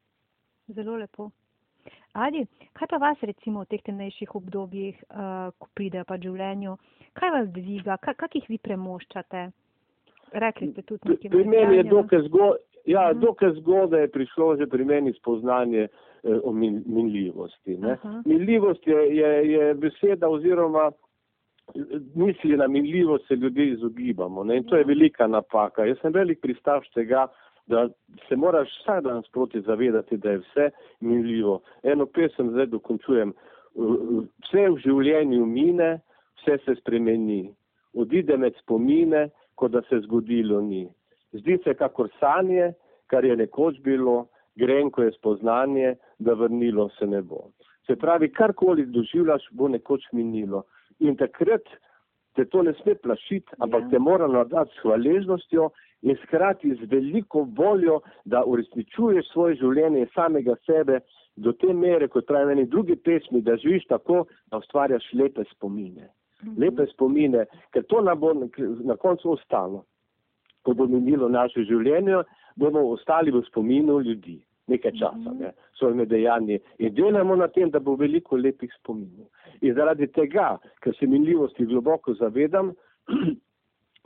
[0.68, 1.30] Zelo lepo.
[2.18, 2.44] Adi,
[2.76, 6.76] kaj pa vas recimo v teh temnejših obdobjih, uh, ko pride pa življenju,
[7.16, 9.46] kaj vas dviga, kaj, kak jih vi premoščate?
[10.44, 11.32] Rekli ste tudi nekaj.
[11.32, 13.18] Pri meni je dokaj zgodaj, ja, uh mhm.
[13.18, 13.26] -huh.
[13.26, 17.74] dokaj zgodaj je prišlo že pri meni spoznanje eh, o min, minljivosti.
[17.76, 18.22] Uh -huh.
[18.26, 20.92] Minljivost je, je, je beseda oziroma
[22.16, 24.58] misli na minljivost se ljudje izogibamo ne?
[24.58, 25.86] in to je velika napaka.
[25.86, 27.28] Jaz sem velik pristaš tega,
[27.68, 27.88] da
[28.28, 30.70] se moraš vsak dan sproti zavedati, da je vse
[31.02, 31.62] minljivo.
[31.84, 33.34] Eno pesem zdaj dokončujem.
[33.76, 36.00] Vse v življenju mine,
[36.42, 37.54] vse se spremeni.
[37.94, 40.88] Odide med spomine, kot da se zgodilo ni.
[41.34, 42.72] Zdi se kakor sanje,
[43.08, 47.50] kar je nekoč bilo, grenko je spoznanje, da vrnilo se ne bo.
[47.88, 50.64] Se pravi, karkoli doživljaš, bo nekoč minilo.
[51.00, 51.68] In takrat
[52.36, 53.90] te to ne sme plašiti, ampak ja.
[53.90, 55.70] te mora nadati s hvaležnostjo
[56.02, 61.00] in skrati z veliko voljo, da uresničuješ svoje življenje in samega sebe
[61.36, 66.10] do te mere, kot pravi meni drugi pesmi, da živiš tako, da ustvarjaš lepe spomine.
[66.44, 66.62] Mhm.
[66.62, 68.34] Lepe spomine, ker to nam bo
[68.84, 69.84] na koncu ostalo.
[70.64, 72.24] Ko bo minilo naše življenje,
[72.56, 75.40] bomo ostali v spominu ljudi nekaj časa, mhm.
[75.40, 79.30] ne, svojimi dejanji in delamo na tem, da bo veliko lepih spominov.
[79.62, 82.74] In zaradi tega, ker se minljivosti globoko zavedam,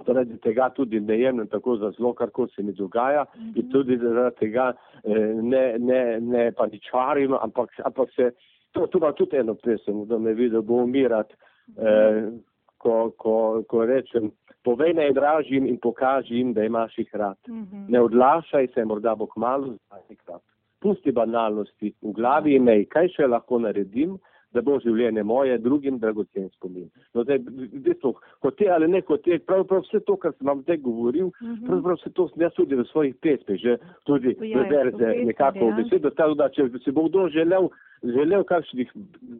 [0.05, 3.59] zaradi tega tudi ne jemljem tako za zlo, kar se mi dogaja mm -hmm.
[3.59, 8.31] in tudi zaradi tega eh, ne, ne, ne paničarim, ampak, ampak se,
[8.71, 11.35] to, to ima tudi eno pesem, da me vidi, da bo umirati,
[11.77, 12.31] eh,
[12.77, 14.31] ko, ko, ko rečem,
[14.63, 17.37] povej naj dražim in pokaži jim, da imaš jih rad.
[17.47, 17.89] Mm -hmm.
[17.89, 20.41] Ne odlašaj se, morda bo kmalo zdaj nekrat.
[20.79, 24.17] Pusti banalnosti v glavi in mej, kaj še lahko naredim,
[24.53, 26.89] da bo življenje moje drugim dragocen spomin.
[27.13, 27.39] No, zdaj,
[27.85, 31.53] bistvo, hote ali ne hote, pravzaprav vse to, kar sem vam zdaj govoril, uh mhm.
[31.53, 31.67] -huh.
[31.67, 35.75] pravzaprav vse to sem jaz tudi v svojih pesmih, že tudi preberete nekako v ja.
[35.75, 37.69] besedo, tako da če se bo kdo želel
[38.03, 38.91] želel kakšnih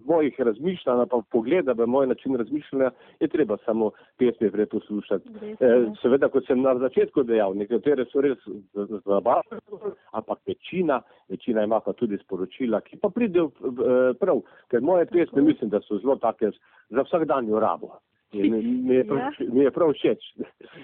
[0.06, 5.30] mojih razmišljanj, pa pogleda v moj način razmišljanja, je treba samo pesmi preposlušati.
[5.60, 5.70] E,
[6.02, 8.38] seveda, kot sem na začetku dejal, nekatere so res
[9.06, 9.60] zabavne,
[10.12, 15.42] ampak večina, večina ima pa tudi sporočila, ki pa pridejo eh, prav, ker moje pesmi
[15.42, 16.52] mislim, da so zelo take
[16.90, 17.98] za vsakdanjo rabo.
[18.34, 19.32] Mi je, prav, ja.
[19.54, 20.24] mi je prav všeč.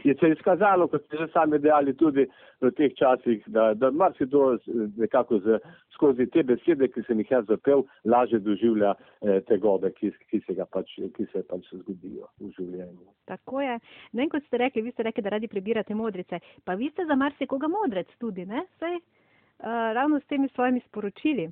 [0.03, 2.25] Je se izkazalo, kot ste že sami dejali, tudi
[2.61, 4.57] v teh časih, da, da marsikdo
[4.97, 5.59] nekako z,
[5.95, 10.41] skozi te besede, ki sem jih jaz zapel, lažje doživlja eh, te gobe, ki, ki,
[10.45, 13.07] se pač, ki se pač zgodijo v življenju.
[13.31, 13.77] Tako je.
[14.11, 16.41] No, kot ste rekli, vi ste rekli, da radi prebirate modrice.
[16.67, 18.65] Pa vi ste za marsikoga modrec tudi, ne?
[18.81, 21.47] Sej, uh, ravno s temi svojimi sporočili.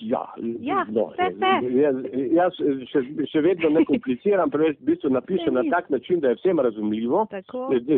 [0.00, 0.24] Ja,
[0.60, 1.96] ja no, jaz,
[2.32, 2.58] jaz
[2.90, 6.60] še, še vedno ne kompliciram, preveč v bistvu napišem na tak način, da je vsem
[6.60, 7.26] razumljivo,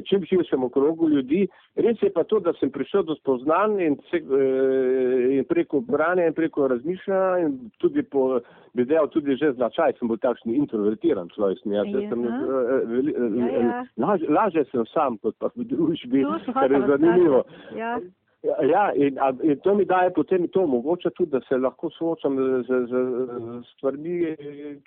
[0.09, 1.45] čim širšemu krogu ljudi.
[1.77, 6.35] Res je pa to, da sem prišel do spoznanja in, eh, in preko branja in
[6.35, 8.41] preko razmišljanja in tudi po,
[8.75, 11.62] bi dejal, tudi že značaj, sem bil takšni introvertiran človek.
[11.65, 14.17] Jaz, jaz sem, ja, ja.
[14.29, 17.45] Lažje sem sam kot pa v družbi, kar je zanimivo.
[17.77, 17.97] Ja.
[18.43, 22.63] Ja, in, in to mi daje potem to omogoča tudi, da se lahko soočam z,
[22.67, 24.17] z, z stvarmi,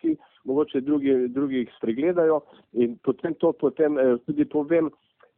[0.01, 2.41] ki mogoče drugi, drugi jih spregledajo
[2.73, 4.89] in potem to potem eh, tudi povem.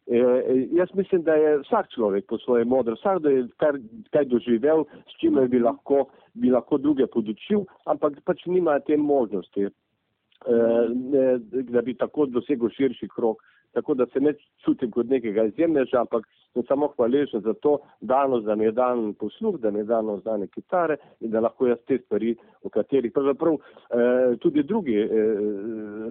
[0.07, 3.77] Eh, jaz mislim, da je vsak človek po svoje modro, vsak, da je kar,
[4.09, 9.67] kaj doživel, s čime bi lahko, bi lahko druge podučil, ampak pač nima te možnosti,
[9.67, 11.37] eh,
[11.69, 13.45] da bi tako dosegel širši krok.
[13.77, 14.33] Tako da se ne
[14.65, 16.25] čutim kot nekega izjemneža, ampak
[16.57, 20.17] sem samo hvaležen za to danost, da mi je dan posluh, da mi je dano
[20.17, 25.09] znanje kitare in da lahko jaz te stvari, o katerih pravzaprav eh, tudi drugi eh,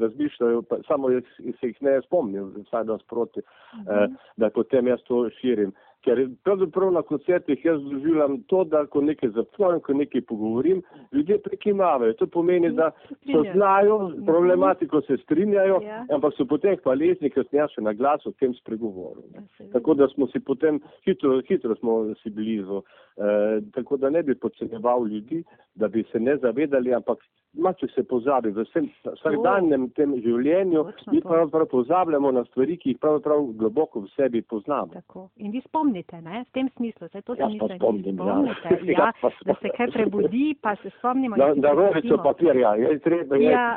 [0.01, 1.23] razmišljajo, pa, samo jaz
[1.61, 4.07] se jih ne spomnim, vsaj da sproti, eh,
[4.37, 5.73] da potem jaz to širim.
[6.05, 10.83] Ker pravzaprav na koncertih jaz doživljam to, da ko nekaj zapomnim, ko nekaj pogovorim,
[11.13, 12.13] ljudje prekimavajo.
[12.21, 16.05] To pomeni, da so znajo problematiko, se strinjajo, ja.
[16.15, 19.25] ampak so potem hvaležni, ker sem jaz še na glas o tem spregovoril.
[19.35, 22.85] Ja, tako da smo si potem hitro, hitro smo si blizu.
[23.17, 25.43] E, tako da ne bi podcenjeval ljudi,
[25.75, 27.19] da bi se ne zavedali, ampak
[27.59, 32.99] Mače se pozabi v vsem vsakdanjem tem življenju, mi pravzaprav pozabljamo na stvari, ki jih
[33.01, 34.93] pravzaprav globoko v sebi poznamo.
[34.93, 35.29] Tako.
[35.37, 39.09] In vi spomnite, ne, v tem smislu, se to ja, se spomnim, spomnite, ja.
[39.09, 41.39] ja, ja da se kaj prebudi, pa se spomnimo.
[41.41, 43.51] Da, da rovico papirja, je treba, je.
[43.51, 43.77] Ja.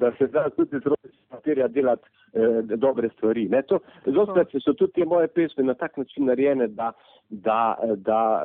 [0.00, 3.48] Da se da tudi z rovico papirja delati eh, dobre stvari.
[3.48, 6.92] Ne, to, zopet so tudi te moje pesme na tak način narejene, da,
[7.30, 8.44] da, da,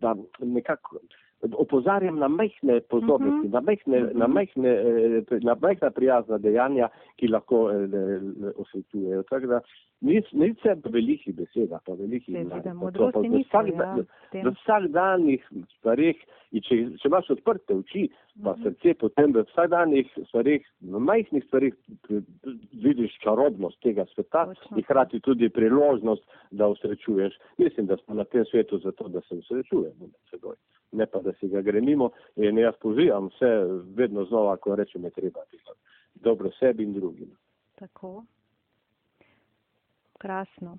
[0.00, 0.98] da, da nekako
[1.42, 3.52] opozarjam na majhne pozornosti, uh -huh.
[3.52, 4.18] na, majhne, uh -huh.
[4.18, 8.20] na, majhne, eh, na majhna prijazna dejanja, ki lahko eh,
[8.56, 9.22] osvetujejo.
[9.22, 9.60] Tako da
[10.00, 12.36] nič se velikih beseda, pa velikih
[14.32, 15.44] v vsakdanjih
[15.78, 16.20] stvarih,
[16.52, 18.06] če, če imaš odprte oči,
[18.42, 18.62] pa uh -huh.
[18.62, 21.74] srce, potem v vsakdanjih stvarih, v majhnih stvarih
[22.72, 27.38] vidiš čarobnost tega sveta in hkrati tudi priložnost, da osrečuješ.
[27.58, 30.56] Mislim, da smo na tem svetu zato, da se osrečujemo med seboj
[30.92, 32.10] ne pa da si ga gremimo.
[32.36, 33.50] In jaz pozivam vse
[33.94, 35.80] vedno znova, ko rečem, je treba delati
[36.14, 37.30] dobro sebi in drugim.
[37.74, 38.24] Tako.
[40.26, 40.78] Krasno.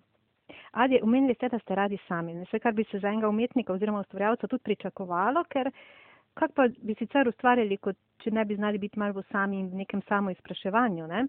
[0.72, 2.36] Adi, umenili ste, da ste radi sami.
[2.44, 5.72] Vse, kar bi se za enega umetnika oziroma ustvarjalca tudi pričakovalo, ker
[6.40, 9.84] kak pa bi sicer ustvarjali, kot če ne bi znali biti malo sami in v
[9.84, 11.28] nekem samo izpraševanju, ne?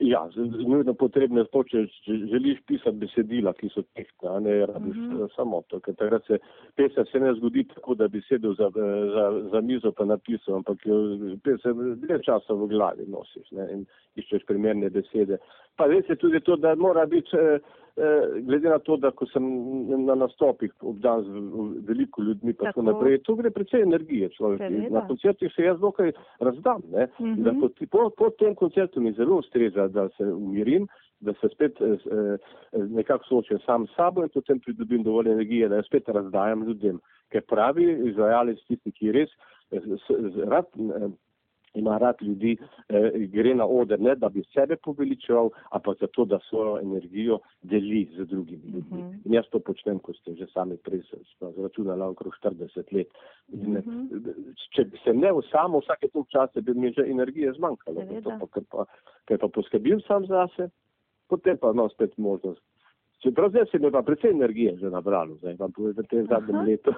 [0.00, 0.20] Ja,
[0.68, 5.02] nujno potrebno je to, če želiš pisati besedila, ki so tehtne, a ne rabiš uh
[5.02, 5.16] mhm.
[5.16, 5.34] -huh.
[5.36, 6.38] samo to, ker takrat se
[6.76, 8.70] pesem se ne zgodi tako, da bi sedel za,
[9.14, 10.96] za, za mizo pa napisal, ampak jo
[11.44, 15.38] pesem dve časa v glavi nosiš ne, in iščeš primerne besede.
[15.78, 17.58] Pa res je tudi to, da mora biti eh,
[17.98, 19.42] Eh, glede na to, da ko sem
[20.06, 21.40] na nastopih obdan z
[21.88, 24.60] veliko ljudmi, pa tako naprej, to gre predvsej energije človek.
[24.94, 27.08] Na koncertih se jaz dokaj razdam, ne?
[27.18, 27.42] Uh -huh.
[27.42, 30.86] da po, po, po tem koncertu mi zelo ustreza, da se umirim,
[31.20, 32.38] da se spet eh, eh,
[32.72, 37.00] nekako soočam sam s sabo in potem pridobim dovolj energije, da jo spet razdajam ljudem.
[37.28, 39.30] Ker pravi izvajalec tisti, ki res
[39.70, 39.80] eh,
[40.46, 40.66] rad.
[41.78, 42.56] Eh, ima rad ljudi,
[42.88, 48.08] eh, gre na oder, ne da bi sebe poveličeval, ampak zato, da svojo energijo deli
[48.16, 48.98] z drugimi ljudmi.
[48.98, 49.16] Uh mhm.
[49.16, 49.26] -huh.
[49.26, 51.02] In jaz to počnem, kot ste že sami prej
[51.56, 53.08] zračunali, okrog 40 let.
[53.48, 54.08] In, uh mhm.
[54.08, 54.54] -huh.
[54.74, 58.00] Če bi se ne samo vsake tog časa, bi mi že energije zmanjkalo.
[58.54, 58.84] Ker pa,
[59.40, 60.70] pa poskrbim sam zase,
[61.28, 62.67] potem pa imam spet možnost
[63.22, 66.60] Čeprav zdaj se mi pa predvsej energije že nabralo, zdaj vam povem v tem zadnjem
[66.66, 66.92] letu.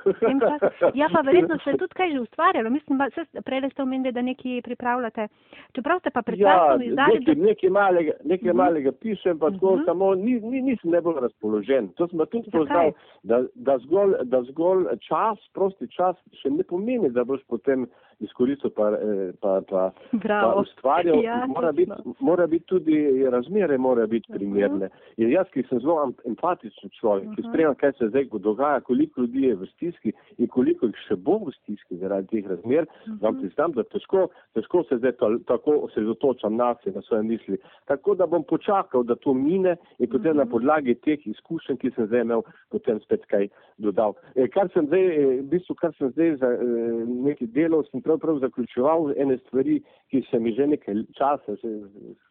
[1.00, 2.70] ja, pa verjetno se je tudi kaj že ustvarjalo.
[2.70, 5.28] Mislim, da se prej ste omenili, da nekaj pripravljate.
[5.72, 7.18] Čeprav ste pa pred časom ja, izdali.
[7.18, 7.46] Nekaj, da...
[7.46, 8.60] nekaj malega, nekaj uh mhm.
[8.60, 8.64] -huh.
[8.64, 9.80] malega pišem, pa tako uh mhm.
[9.80, 9.84] -huh.
[9.84, 11.88] samo ni, ni, nisem najbolj razpoložen.
[11.88, 17.10] To smo tudi poznali, da, da, zgolj, da zgolj čas, prosti čas še ne pomeni,
[17.10, 17.86] da boš potem
[18.20, 19.90] izkoristil pa, eh, pa, pa,
[20.22, 21.22] pa ustvarjal.
[21.24, 24.86] Ja, mora, biti, mora biti tudi razmere, mora biti primerne.
[24.86, 25.24] Uh -huh.
[25.24, 27.36] In jaz, ki sem zelo empatičen človek, uh -huh.
[27.36, 31.16] ki spremlja, kaj se zdaj dogaja, koliko ljudi je v stiski in koliko jih še
[31.16, 33.22] bo v stiski zaradi teh razmer, uh -huh.
[33.22, 37.58] vam priznam, da težko, težko se zdaj to, tako osredotočam na se, na svoje misli.
[37.84, 40.44] Tako da bom počakal, da to mine in potem uh -huh.
[40.44, 44.14] na podlagi teh izkušenj, ki sem zdaj imel, potem spet kaj dodal.
[44.34, 45.02] E, kar sem zdaj,
[45.40, 46.58] v bistvu, kar sem zdaj za e,
[47.06, 51.68] neki delov, sem pravzaprav zaključeval ene stvari, ki se mi že nekaj časa, že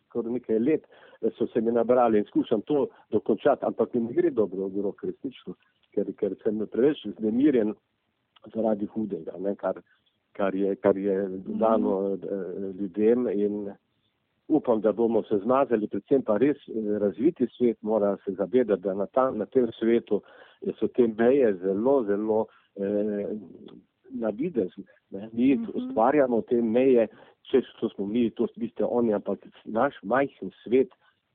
[0.10, 0.88] skoraj nekaj let,
[1.38, 5.04] so se mi nabrali in skušam to dokončati, ampak mi ne gre dobro v rok
[5.04, 5.54] resnično,
[5.94, 7.74] ker, ker sem preveč znemirjen
[8.54, 9.82] zaradi hudega, ne, kar,
[10.34, 11.28] kar, je, kar je
[11.60, 12.72] dano mm.
[12.80, 13.72] ljudem in
[14.50, 18.94] upam, da bomo se zmazali, predvsem pa res eh, razviti svet, mora se zavedati, da
[18.94, 20.22] na, ta, na tem svetu
[20.80, 23.36] so te meje zelo, zelo eh,
[24.10, 24.72] na videz.
[25.10, 25.30] Ne?
[25.34, 25.72] Mi uh mhm.
[25.72, 25.76] -huh.
[25.76, 27.08] ustvarjamo te meje,
[27.41, 30.89] če to smo mi, to ste oni, ampak naš majhen svet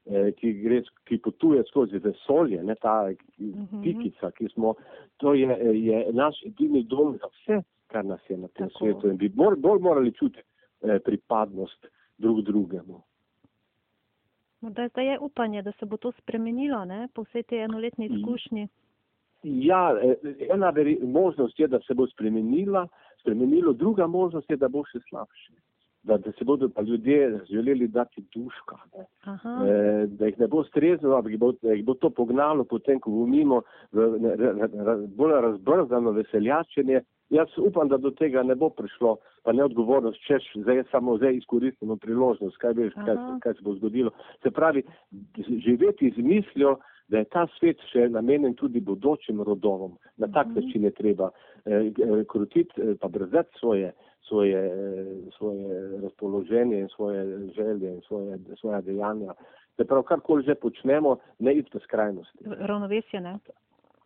[0.06, 3.82] eh, ki, gre, ki potuje skozi vesolje, ne ta mhm.
[3.82, 4.74] pikica, ki smo,
[5.16, 8.78] to je, je naš edini dom za vse, kar nas je na tem Tako.
[8.78, 10.48] svetu in bi bolj, bolj morali čutiti
[10.82, 11.86] eh, pripadnost
[12.18, 13.02] drug drugemu.
[14.70, 17.08] Da, je upanje, da se bo to spremenilo ne?
[17.14, 18.68] po vsej tej enoletni izkušnji.
[19.44, 20.14] Ja, eh,
[20.50, 22.88] ena možnost je, da se bo spremenila,
[23.20, 25.52] spremenilo, druga možnost je, da bo še slabše
[26.04, 31.22] da, da se bodo pa ljudje želeli dati duška, e, da jih ne bo strezno,
[31.22, 33.62] da jih bo, jih bo to pognalo potem, ko bomo mimo
[35.16, 37.00] bolj razbrzano veseljačenje.
[37.30, 41.36] Jaz upam, da do tega ne bo prišlo, pa ne odgovornost, če zdaj samo zdaj
[41.36, 44.12] izkoristimo priložnost, kaj, bi, kaj, kaj se bo zgodilo.
[44.42, 44.82] Se pravi,
[45.64, 46.76] živeti z mislijo,
[47.08, 49.98] da je ta svet še namenjen tudi bodočim rodovom.
[50.16, 51.30] Na tak način je treba
[51.64, 51.90] eh,
[52.28, 53.92] krutiti, eh, pa brzdati svoje
[54.28, 54.70] svoje,
[55.36, 59.34] svoje razpoloženje in svoje želje in svoje, svoje dejanja.
[59.76, 62.38] Se pravi, karkoli že počnemo, ne iti v skrajnosti.
[62.44, 63.38] Ravnovesje, ne?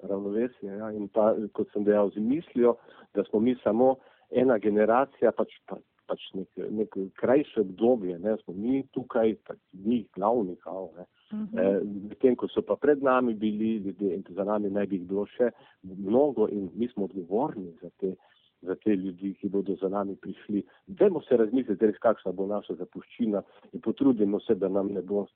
[0.03, 0.93] Ravnovesje, ja.
[0.93, 2.77] In pa, kot sem dejal, z mislijo,
[3.15, 3.97] da smo mi samo
[4.31, 10.07] ena generacija, pač, pa, pač nek, nek krajše obdobje, ne, smo mi tukaj, pač mi
[10.17, 11.05] glavni, kao, ne.
[11.33, 11.61] Uh -huh.
[11.61, 15.09] e, Medtem, ko so pa pred nami bili ljudje in za nami naj bi jih
[15.09, 15.51] bilo še
[15.83, 18.15] mnogo in mi smo odgovorni za te
[18.63, 20.63] za te ljudi, ki bodo za nami prišli.
[20.87, 25.27] Dajmo se razmisliti, res kakšna bo naša zapuščina in potrudimo se, da nam ne, bo,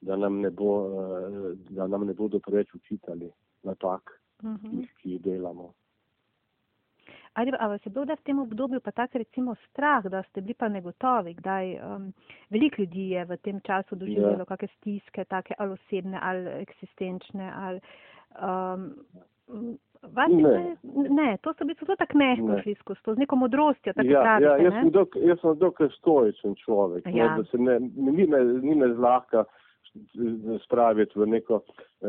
[0.00, 3.30] da nam ne, bo, eh, da nam ne bodo preveč učitali
[3.62, 4.66] na tak, uh mhm.
[4.66, 4.88] -huh.
[5.02, 5.72] ki jih delamo.
[7.34, 10.54] Ali pa vas je bilo v tem obdobju pa tak recimo strah, da ste bili
[10.54, 12.12] pa negotovi, kdaj um,
[12.50, 14.44] veliko ljudi je v tem času doživelo ja.
[14.44, 17.80] kakšne stiske, take ali osebne ali eksistenčne ali
[18.36, 18.92] um,
[20.02, 20.76] Vas ne.
[21.10, 23.92] ne, to so bili zelo tako mehko šli skozi, z neko modrostjo.
[23.96, 27.06] Ja, pravite, ja, jaz, sem dok, jaz sem dokaj stojičen človek.
[27.06, 27.28] Ja.
[27.30, 29.44] Ne, da se ne, ni, me, ni me zlahka
[30.64, 31.60] spraviti v neko
[32.02, 32.08] eh,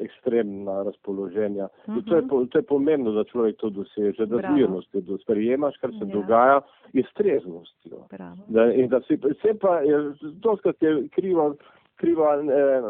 [0.00, 1.68] ekstremna razpoloženja.
[1.86, 2.08] Uh -huh.
[2.08, 2.46] to, je, mhm.
[2.46, 6.12] to je pomembno, da človek to doseže, da z mirnostjo do sprejemaš, kar se ja.
[6.12, 6.60] dogaja,
[6.92, 8.06] je streznostjo.
[8.48, 10.12] Da, in da si, vse pa je,
[10.62, 11.54] kar je krivo
[11.96, 12.82] kriva eh,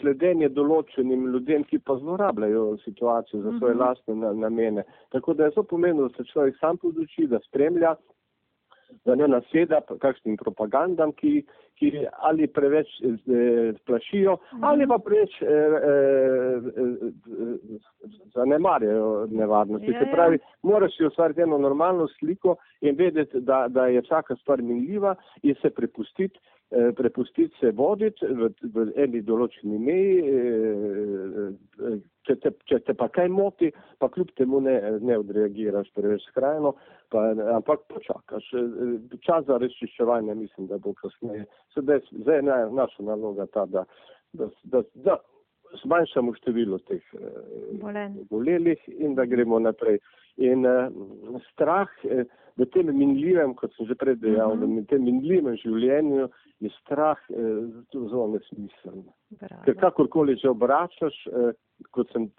[0.00, 3.82] sledenje določenim ljudem, ki pa zlorabljajo situacijo za svoje mhm.
[3.82, 4.84] lastne namene.
[5.14, 7.94] Tako da je zelo pomembno, da se človek sam poduči, da spremlja,
[9.04, 11.42] da ne naseda kakšnim propagandam, ki,
[11.78, 11.92] ki
[12.26, 17.80] ali preveč eh, plašijo, ali pa preveč eh, eh, eh,
[18.34, 19.86] zanemarjajo nevarnosti.
[19.86, 20.12] Se ja, ja.
[20.12, 25.14] pravi, moraš si ustvariti eno normalno sliko in vedeti, da, da je vsaka stvar minljiva
[25.42, 26.38] in se prepustiti
[26.70, 31.94] Eh, prepustiti se voditi v, v eni določeni meji, eh,
[32.28, 36.74] če te, če te pa kaj moti, pa kljub temu ne, ne odreagiraš preveč skrajno,
[37.08, 37.22] pa,
[37.54, 38.50] ampak počakaš.
[39.24, 41.46] Čas za razčiščevanje mislim, da bo kasneje.
[41.74, 43.84] Sedaj, zdaj je naša naloga ta, da,
[44.32, 45.18] da, da, da
[45.82, 47.02] zmanjšamo število teh
[48.30, 49.98] bolelih in da gremo naprej.
[50.38, 52.22] In uh, strah uh,
[52.58, 54.82] v tem minljivem, kot sem že prej dejal, uh -huh.
[54.82, 56.28] v tem minljivem življenju
[56.60, 59.04] je strah eh, zelo nesmiseln.
[59.64, 61.52] Ker kakorkoli že obračaš, eh,
[61.90, 62.30] kot sem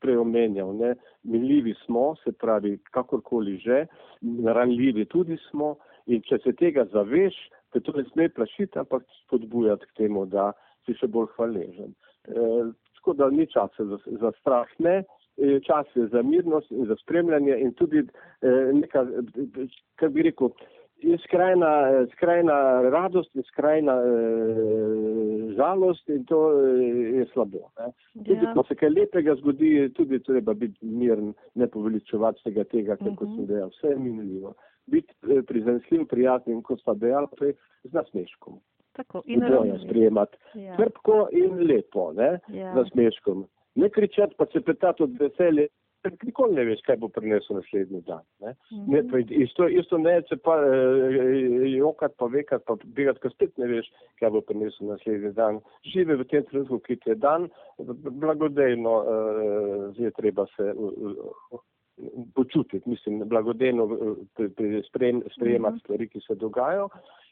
[0.00, 3.86] prej omenjal, ne, minljivi smo, se pravi, kakorkoli že,
[4.44, 7.34] ranljivi tudi smo in če se tega zaveš,
[7.74, 10.52] te to ne sme plašiti, ampak spodbujati k temu, da
[10.86, 11.92] si še bolj hvaležen.
[12.30, 15.02] Eh, tako da ni časa za, za strah, ne.
[15.66, 19.02] Čas je za mirnost in za spremljanje in tudi eh, neka,
[19.98, 20.52] kar bi rekel,
[21.04, 21.70] je skrajna,
[22.12, 22.54] skrajna
[22.90, 27.70] radost in skrajna eh, žalost in to eh, je slabo.
[27.78, 27.90] Ne.
[28.24, 28.52] Tudi, ja.
[28.54, 33.16] ko se kaj lepega zgodi, tudi treba biti miren, ne poveličevati vsega tega, uh -huh.
[33.16, 33.46] kot sem mhm.
[33.52, 34.54] dejal, vse je minljivo.
[34.86, 38.60] Biti eh, prizanesljiv, prijazen, kot sta dejal, prej z nasmeškom.
[38.94, 40.38] Tako, in bojo sprejemati.
[40.54, 40.76] Ja.
[40.78, 42.74] Trpko in lepo, ne, ja.
[42.74, 43.46] nasmeškom.
[43.74, 45.66] Ne kričati, pa se petati od veselja
[46.22, 48.22] nikoli ne veš, kaj bo prinesel naslednji dan.
[48.40, 48.54] Ne?
[48.72, 49.42] Mm -hmm.
[49.42, 53.90] Isto, isto ne, če pa eh, jokat, pa vekat, pa begat, ko spet ne veš,
[54.20, 55.60] kaj bo prinesel naslednji dan.
[55.94, 57.48] Žive v tem trenutku, ki ti je dan,
[58.10, 60.74] blagodejno uh, je treba se
[62.34, 64.16] počutiti, mislim, blagodejno uh,
[64.88, 65.80] sprejem, sprejemati -hmm.
[65.80, 66.88] stvari, ki se dogajajo.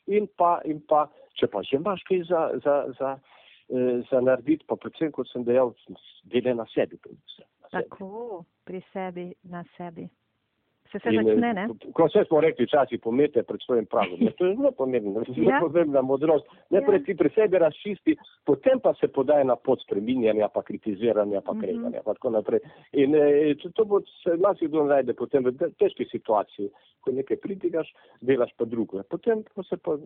[0.07, 3.19] In pa, in pa, če pa že imaš kaj za, za, za,
[4.11, 5.75] za narediti, pa predvsem, kot sem dejal,
[6.25, 6.97] dele na sebi.
[6.97, 7.47] Predvsem.
[7.71, 10.09] Tako, pri sebi, na sebi.
[10.93, 11.66] Se se začne, ne?
[11.97, 14.20] Ko vse smo rekli, časi pomete pred svojim pragom.
[14.38, 15.61] To je zelo pomembno, zelo ja.
[15.61, 16.47] pomembna modrost.
[16.70, 17.05] Najprej ja.
[17.07, 21.61] ti pri sebi razčisti, potem pa se podaje na pot spreminjanja, pa kritiziranja, pa mhm.
[21.61, 22.05] kreganja, mm -hmm.
[22.05, 22.61] pa tako naprej.
[22.93, 26.68] In e, to bo se nas kdo najde potem v težki situaciji,
[27.01, 29.03] ko nekaj pridigaš, delaš pa drugo.
[29.03, 29.97] Potem pa se pa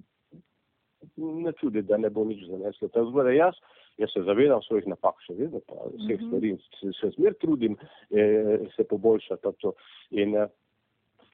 [1.16, 2.89] ne čudi, da ne bo nič zaneslo.
[2.89, 3.55] Tako da jaz,
[3.99, 6.26] jaz se zavedam svojih napak, še vedno pa vseh Mhm.
[6.26, 7.76] stvari, se, se zmer trudim
[8.11, 9.43] eh, se poboljšati.
[9.61, 9.72] to.
[10.11, 10.49] In, eh,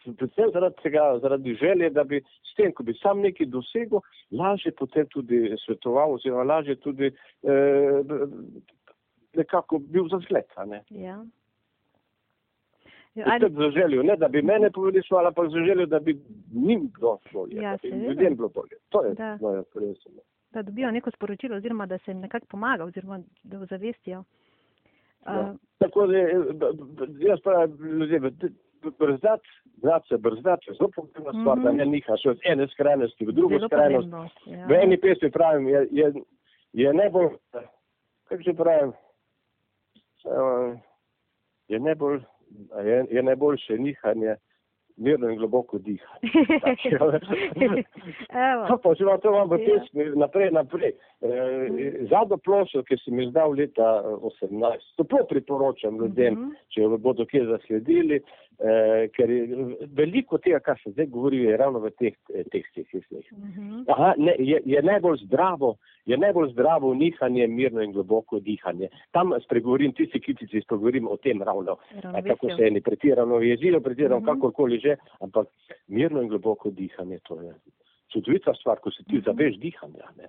[0.04, 4.00] Predvsem zaradi tega, zaradi želje, da bi s tem, ko bi sam nekaj dosegel,
[4.30, 8.02] lažje potem tudi svetoval, oziroma lažje tudi eh,
[9.34, 10.44] nekako bil za zgled.
[10.90, 11.24] Ja.
[13.14, 16.18] Ja, ajde, Tudi za željo, ne da bi mene poveličevali, ampak za željo, da bi
[16.54, 18.76] njim bilo bolje, Ja, da bi ljudem bilo bolje.
[18.88, 19.38] To je Da.
[19.40, 20.12] moje resno.
[20.52, 24.24] da dobijo neko sporočilo oziroma da se jim nekako pomaga oziroma da ozavestijo.
[25.26, 25.40] Ja.
[25.50, 26.28] Uh, Tako da, eh,
[27.18, 28.36] jaz pravim ljudem,
[28.90, 31.64] brzdati, znati se brzdati, je zelo pomembna stvar, Mhm.
[31.64, 34.10] da ne nihaš od ene skrajnosti v drugo zelo skrajnost.
[34.10, 34.28] pomembno.
[34.48, 34.66] Ja.
[34.66, 36.12] V eni pesmi pravim, je, je,
[36.74, 37.28] je najbolj,
[38.24, 38.92] kako že pravim,
[41.68, 42.20] je najbolj,
[42.84, 44.36] je, je najboljše nihanje,
[44.96, 45.78] mirno in globoko.
[48.68, 49.66] To pa že to vam v Ja.
[49.80, 50.92] pesmi naprej, naprej.
[51.20, 51.28] E,
[52.02, 56.50] zadnjo ploščo, ki sem jo izdal leta eh, 18, toplo priporočam ljudem, Mhm.
[56.68, 58.20] če jo bodo kje zasledili,
[58.62, 59.46] eh, ker je
[59.90, 62.86] veliko tega, kar se zdaj govori, je ravno v teh eh, tekstih.
[62.94, 63.32] Mislih.
[63.32, 63.82] Mhm.
[63.88, 68.88] Aha, ne, je, je najbolj zdravo, je najbolj zdravo nihanje, mirno in globoko dihanje.
[69.10, 72.28] Tam spregovorim, tisti kitici spregovorim o tem ravno, Ravnovesje.
[72.28, 74.26] kako se eni pretirano jezijo, pretirano Mhm.
[74.26, 75.46] kakorkoli že, ampak
[75.88, 77.54] mirno in globoko dihanje, to je
[78.08, 79.24] čudovita stvar, ko se ti Mhm.
[79.24, 80.06] zaveš dihanja.
[80.16, 80.28] Ne?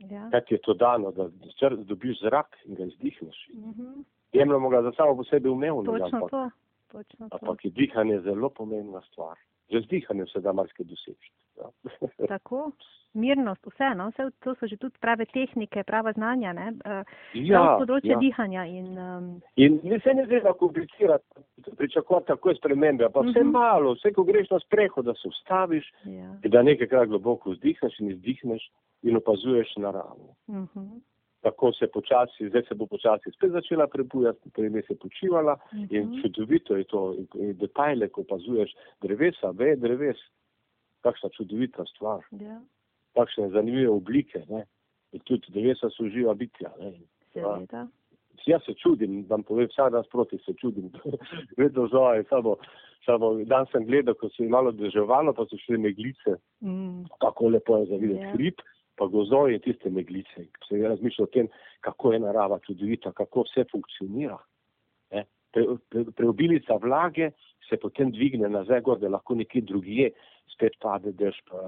[0.00, 0.28] Ja.
[0.30, 1.28] Kaj ti je to dano, da
[1.76, 3.48] dobiš zrak in ga izdihneš.
[3.54, 4.02] Mhm.
[4.32, 6.50] Jemljamo ga za samo po sebi umevno, Točno ampak, to.
[6.92, 9.36] Točno ampak je dihanje zelo pomembna stvar.
[9.72, 11.30] Že z dihanjem se da marsikaj doseči.
[11.56, 11.68] Ja.
[12.34, 12.70] Tako.
[13.14, 14.08] Mirnost, vse, no?
[14.08, 16.72] vse to so že tudi prave tehnike, prava znanja, ne?
[16.80, 18.18] Uh, Ja, področja ja.
[18.18, 19.26] dihanja in um,
[19.56, 21.24] In ni se ne treba komplicirati,
[21.76, 23.50] pričakovati takoj spremembe, pa vse Mhm.
[23.50, 26.30] malo, vse ko greš na sprehod, da se ustaviš, ja.
[26.42, 28.70] in da nekajkrat globoko vzdihneš in izdihneš
[29.02, 30.34] in opazuješ naravo.
[30.48, 30.88] Mhm.
[31.42, 35.56] Tako se počasi, zdaj se bo počasi spet začela prebujati, prej se počivala
[35.90, 36.20] in Mhm.
[36.22, 38.70] čudovito je to, in, in detajle, ko opazuješ
[39.00, 40.16] drevesa, veje dreves,
[41.00, 42.60] kakšna čudovita stvar, Ja,
[43.14, 44.66] kakšne zanimive oblike, ne.
[45.12, 46.92] In tudi drevesa so živa bitja, ne.
[47.32, 47.88] seveda.
[48.46, 50.90] Jaz se čudim, vam povem, vsak dan sproti se čudim,
[51.58, 52.56] vedno znova, samo,
[53.06, 57.02] samo dan sem gledal, ko se je malo deževalo, pa so šle meglice, Mm.
[57.20, 58.32] kako lepo je za videti Ja.
[58.32, 58.54] hrib,
[59.02, 60.46] pa gozovi in tiste meglice.
[60.68, 61.48] Se je razmišljal o tem,
[61.80, 64.38] kako je narava čudovita, kako vse funkcionira.
[65.52, 67.30] Pre, pre, preobilica vlage
[67.68, 70.10] se potem dvigne nazaj gor, da lahko nekje drugje
[70.52, 71.58] spet pade dež, pa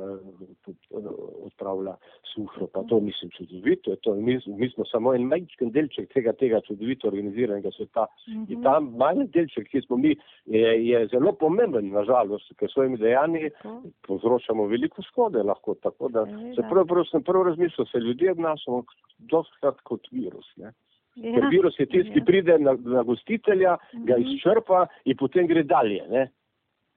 [1.45, 1.95] odpravlja
[2.35, 3.91] sušo, pa to mislim čudovito.
[3.91, 8.07] je To, mi, mi smo samo en majčken delček tega, tega čudovito organiziranega sveta.
[8.28, 8.62] In Mhm.
[8.62, 10.16] ta manj delček, ki smo mi,
[10.47, 13.82] je, je zelo pomemben, nažalost, ker svojimi dejanji Tako.
[14.07, 15.74] povzročamo veliko škode lahko.
[15.74, 18.85] Tako da se prvo, prvo sem prvo razmišljal, se ljudje obnašamo
[19.18, 20.47] dostkrat kot virus.
[20.57, 20.72] Ne?
[21.14, 21.48] Ker Ja.
[21.48, 22.24] virus je tisti, ki Ja.
[22.24, 24.22] pride na, na gostitelja, ga Mhm.
[24.24, 26.02] izčrpa in potem gre dalje.
[26.08, 26.30] Ne?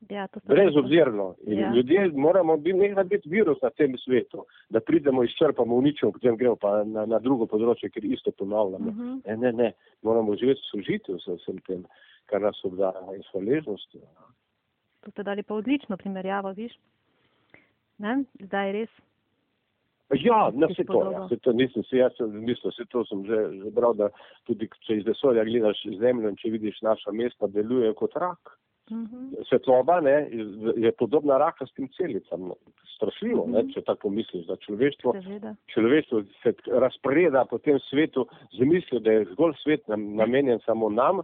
[0.09, 0.83] Ja, to sto Brez procentov.
[0.83, 1.35] obzirno.
[1.45, 1.71] In Ja.
[1.73, 6.83] ljudje moramo biti, biti virus na tem svetu, da pridemo, izčrpamo, uničimo, potem gremo pa
[6.83, 8.91] na, na drugo področje, ker isto ponavljamo.
[8.91, 9.17] Mhm.
[9.25, 9.73] Ne, ne, ne.
[10.03, 11.85] Moramo živeti v sožitju s vsem tem,
[12.25, 14.01] kar nas obdaja in s hvaležnostjo.
[15.01, 16.73] To ste dali pa odlično primerjavo, viš?
[17.99, 18.23] Ne?
[18.39, 18.89] Zdaj res.
[20.15, 21.27] Ja, na vse to, ja.
[21.43, 24.07] To nisem si jaz mislil, vse to sem že, že bral, da
[24.47, 28.53] tudi če iz vesolja gledaš zemljo in če vidiš naša mesta, delujejo kot rak.
[28.91, 29.43] Mhm.
[29.49, 30.29] Svetloba ne,
[30.79, 32.53] je podobna rakastim celicam.
[32.95, 33.71] Strašljivo, ne, Mhm.
[33.73, 35.55] če tako misliš, da človeštvo, Seveda.
[35.73, 40.89] človeštvo se razpreda po tem svetu z mislijo, da je zgolj svet nam, namenjen samo
[40.89, 41.19] nam.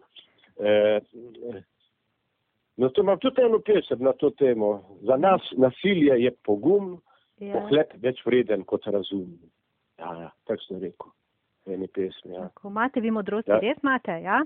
[0.59, 0.99] Eh,
[1.55, 1.63] eh,
[2.77, 4.83] no, to imam tudi eno pesem na to temo.
[5.01, 6.99] Za nas nasilje je pogum,
[7.43, 7.53] Ja.
[7.53, 9.27] pohlep več vreden kot razum.
[9.99, 11.11] Ja, ja, tako sem rekel.
[11.65, 12.49] Eni pesmi, ja.
[12.49, 13.59] Tako, imate vi modrosti, Ja.
[13.59, 14.41] res imate, ja?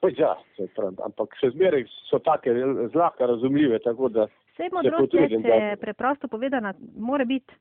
[0.00, 2.54] Pa ja, saj pravim, ampak še zmeraj so take
[2.92, 7.54] zlahka razumljive, tako da Vse modrost je, če da- preprosto povedana, mora biti.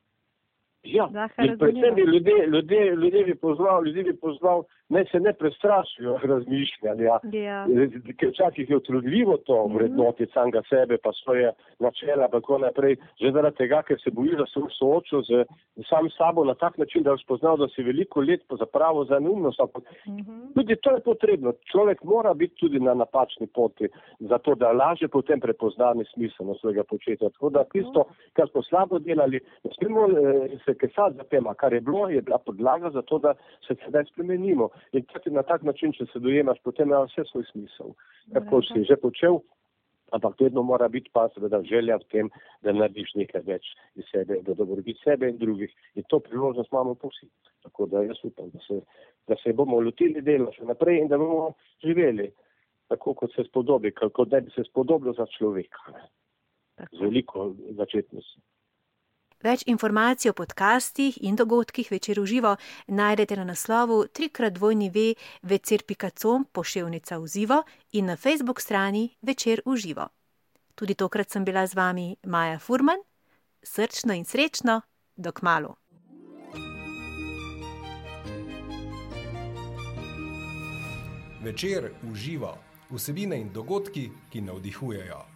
[0.83, 1.09] Ja,
[1.43, 6.17] in predvsem bi ljudje, ljudje, ljudje bi pozval, ljudje bi pozval, naj se ne prestrašijo
[6.31, 7.19] razmišljanja.
[7.33, 7.65] Ja.
[8.17, 9.75] Ker včasih je utrudljivo to Mhm.
[9.75, 14.33] vrednotiti samega sebe, pa svoje načela, pa tako naprej, že zaradi tega, ker se bojiš,
[14.33, 15.45] da se boš soočil z
[15.83, 19.19] sam sabo na tak način, da boš spoznal, da si veliko let za pravo za
[19.19, 19.59] neumnost.
[19.59, 20.53] Ampak Mhm.
[20.55, 21.53] tudi to je potrebno.
[21.65, 23.87] Človek mora biti tudi na napačni poti,
[24.19, 27.29] zato da lažje potem prepozna smiselnost svojega početja.
[27.29, 30.13] Tako da tisto, kar smo slabo delali, ne smemo eh,
[30.65, 33.33] se kesati za tem, a kar je bilo, je bila podlaga za to, da
[33.67, 34.69] se sedaj spremenimo.
[34.91, 37.95] In tudi na tak način, če se dojemaš, potem ima vse svoj smisel.
[38.33, 38.61] Kar Bravo.
[38.61, 39.41] si že počel,
[40.11, 42.29] Ampak vedno mora biti pa seveda želja v tem,
[42.65, 45.73] da narediš nekaj več iz sebe, da dobrobit sebe in drugih.
[45.95, 47.29] In to priložnost imamo vsi.
[47.63, 48.79] Tako da jaz upam, da se,
[49.27, 51.51] da se bomo lotili dela še naprej in da bomo
[51.85, 52.31] živeli
[52.89, 55.93] tako, kot se spodobi, kot da bi se spodobilo za človeka.
[56.89, 58.41] Z veliko začetnosti.
[59.39, 66.43] Več informacij o podcastih in dogodkih večer v živo najdete na naslovu trikratvojni ve večer.com
[66.51, 70.09] poševnica v živo in na facebook strani večer v živo.
[70.75, 72.99] Tudi tokrat sem bila z vami Maja Furman,
[73.63, 74.81] srčno in srečno,
[75.15, 75.75] dok malu.
[81.43, 82.57] Večer v živo,
[82.91, 85.28] vsebine in dogodki, ki navdihujejo.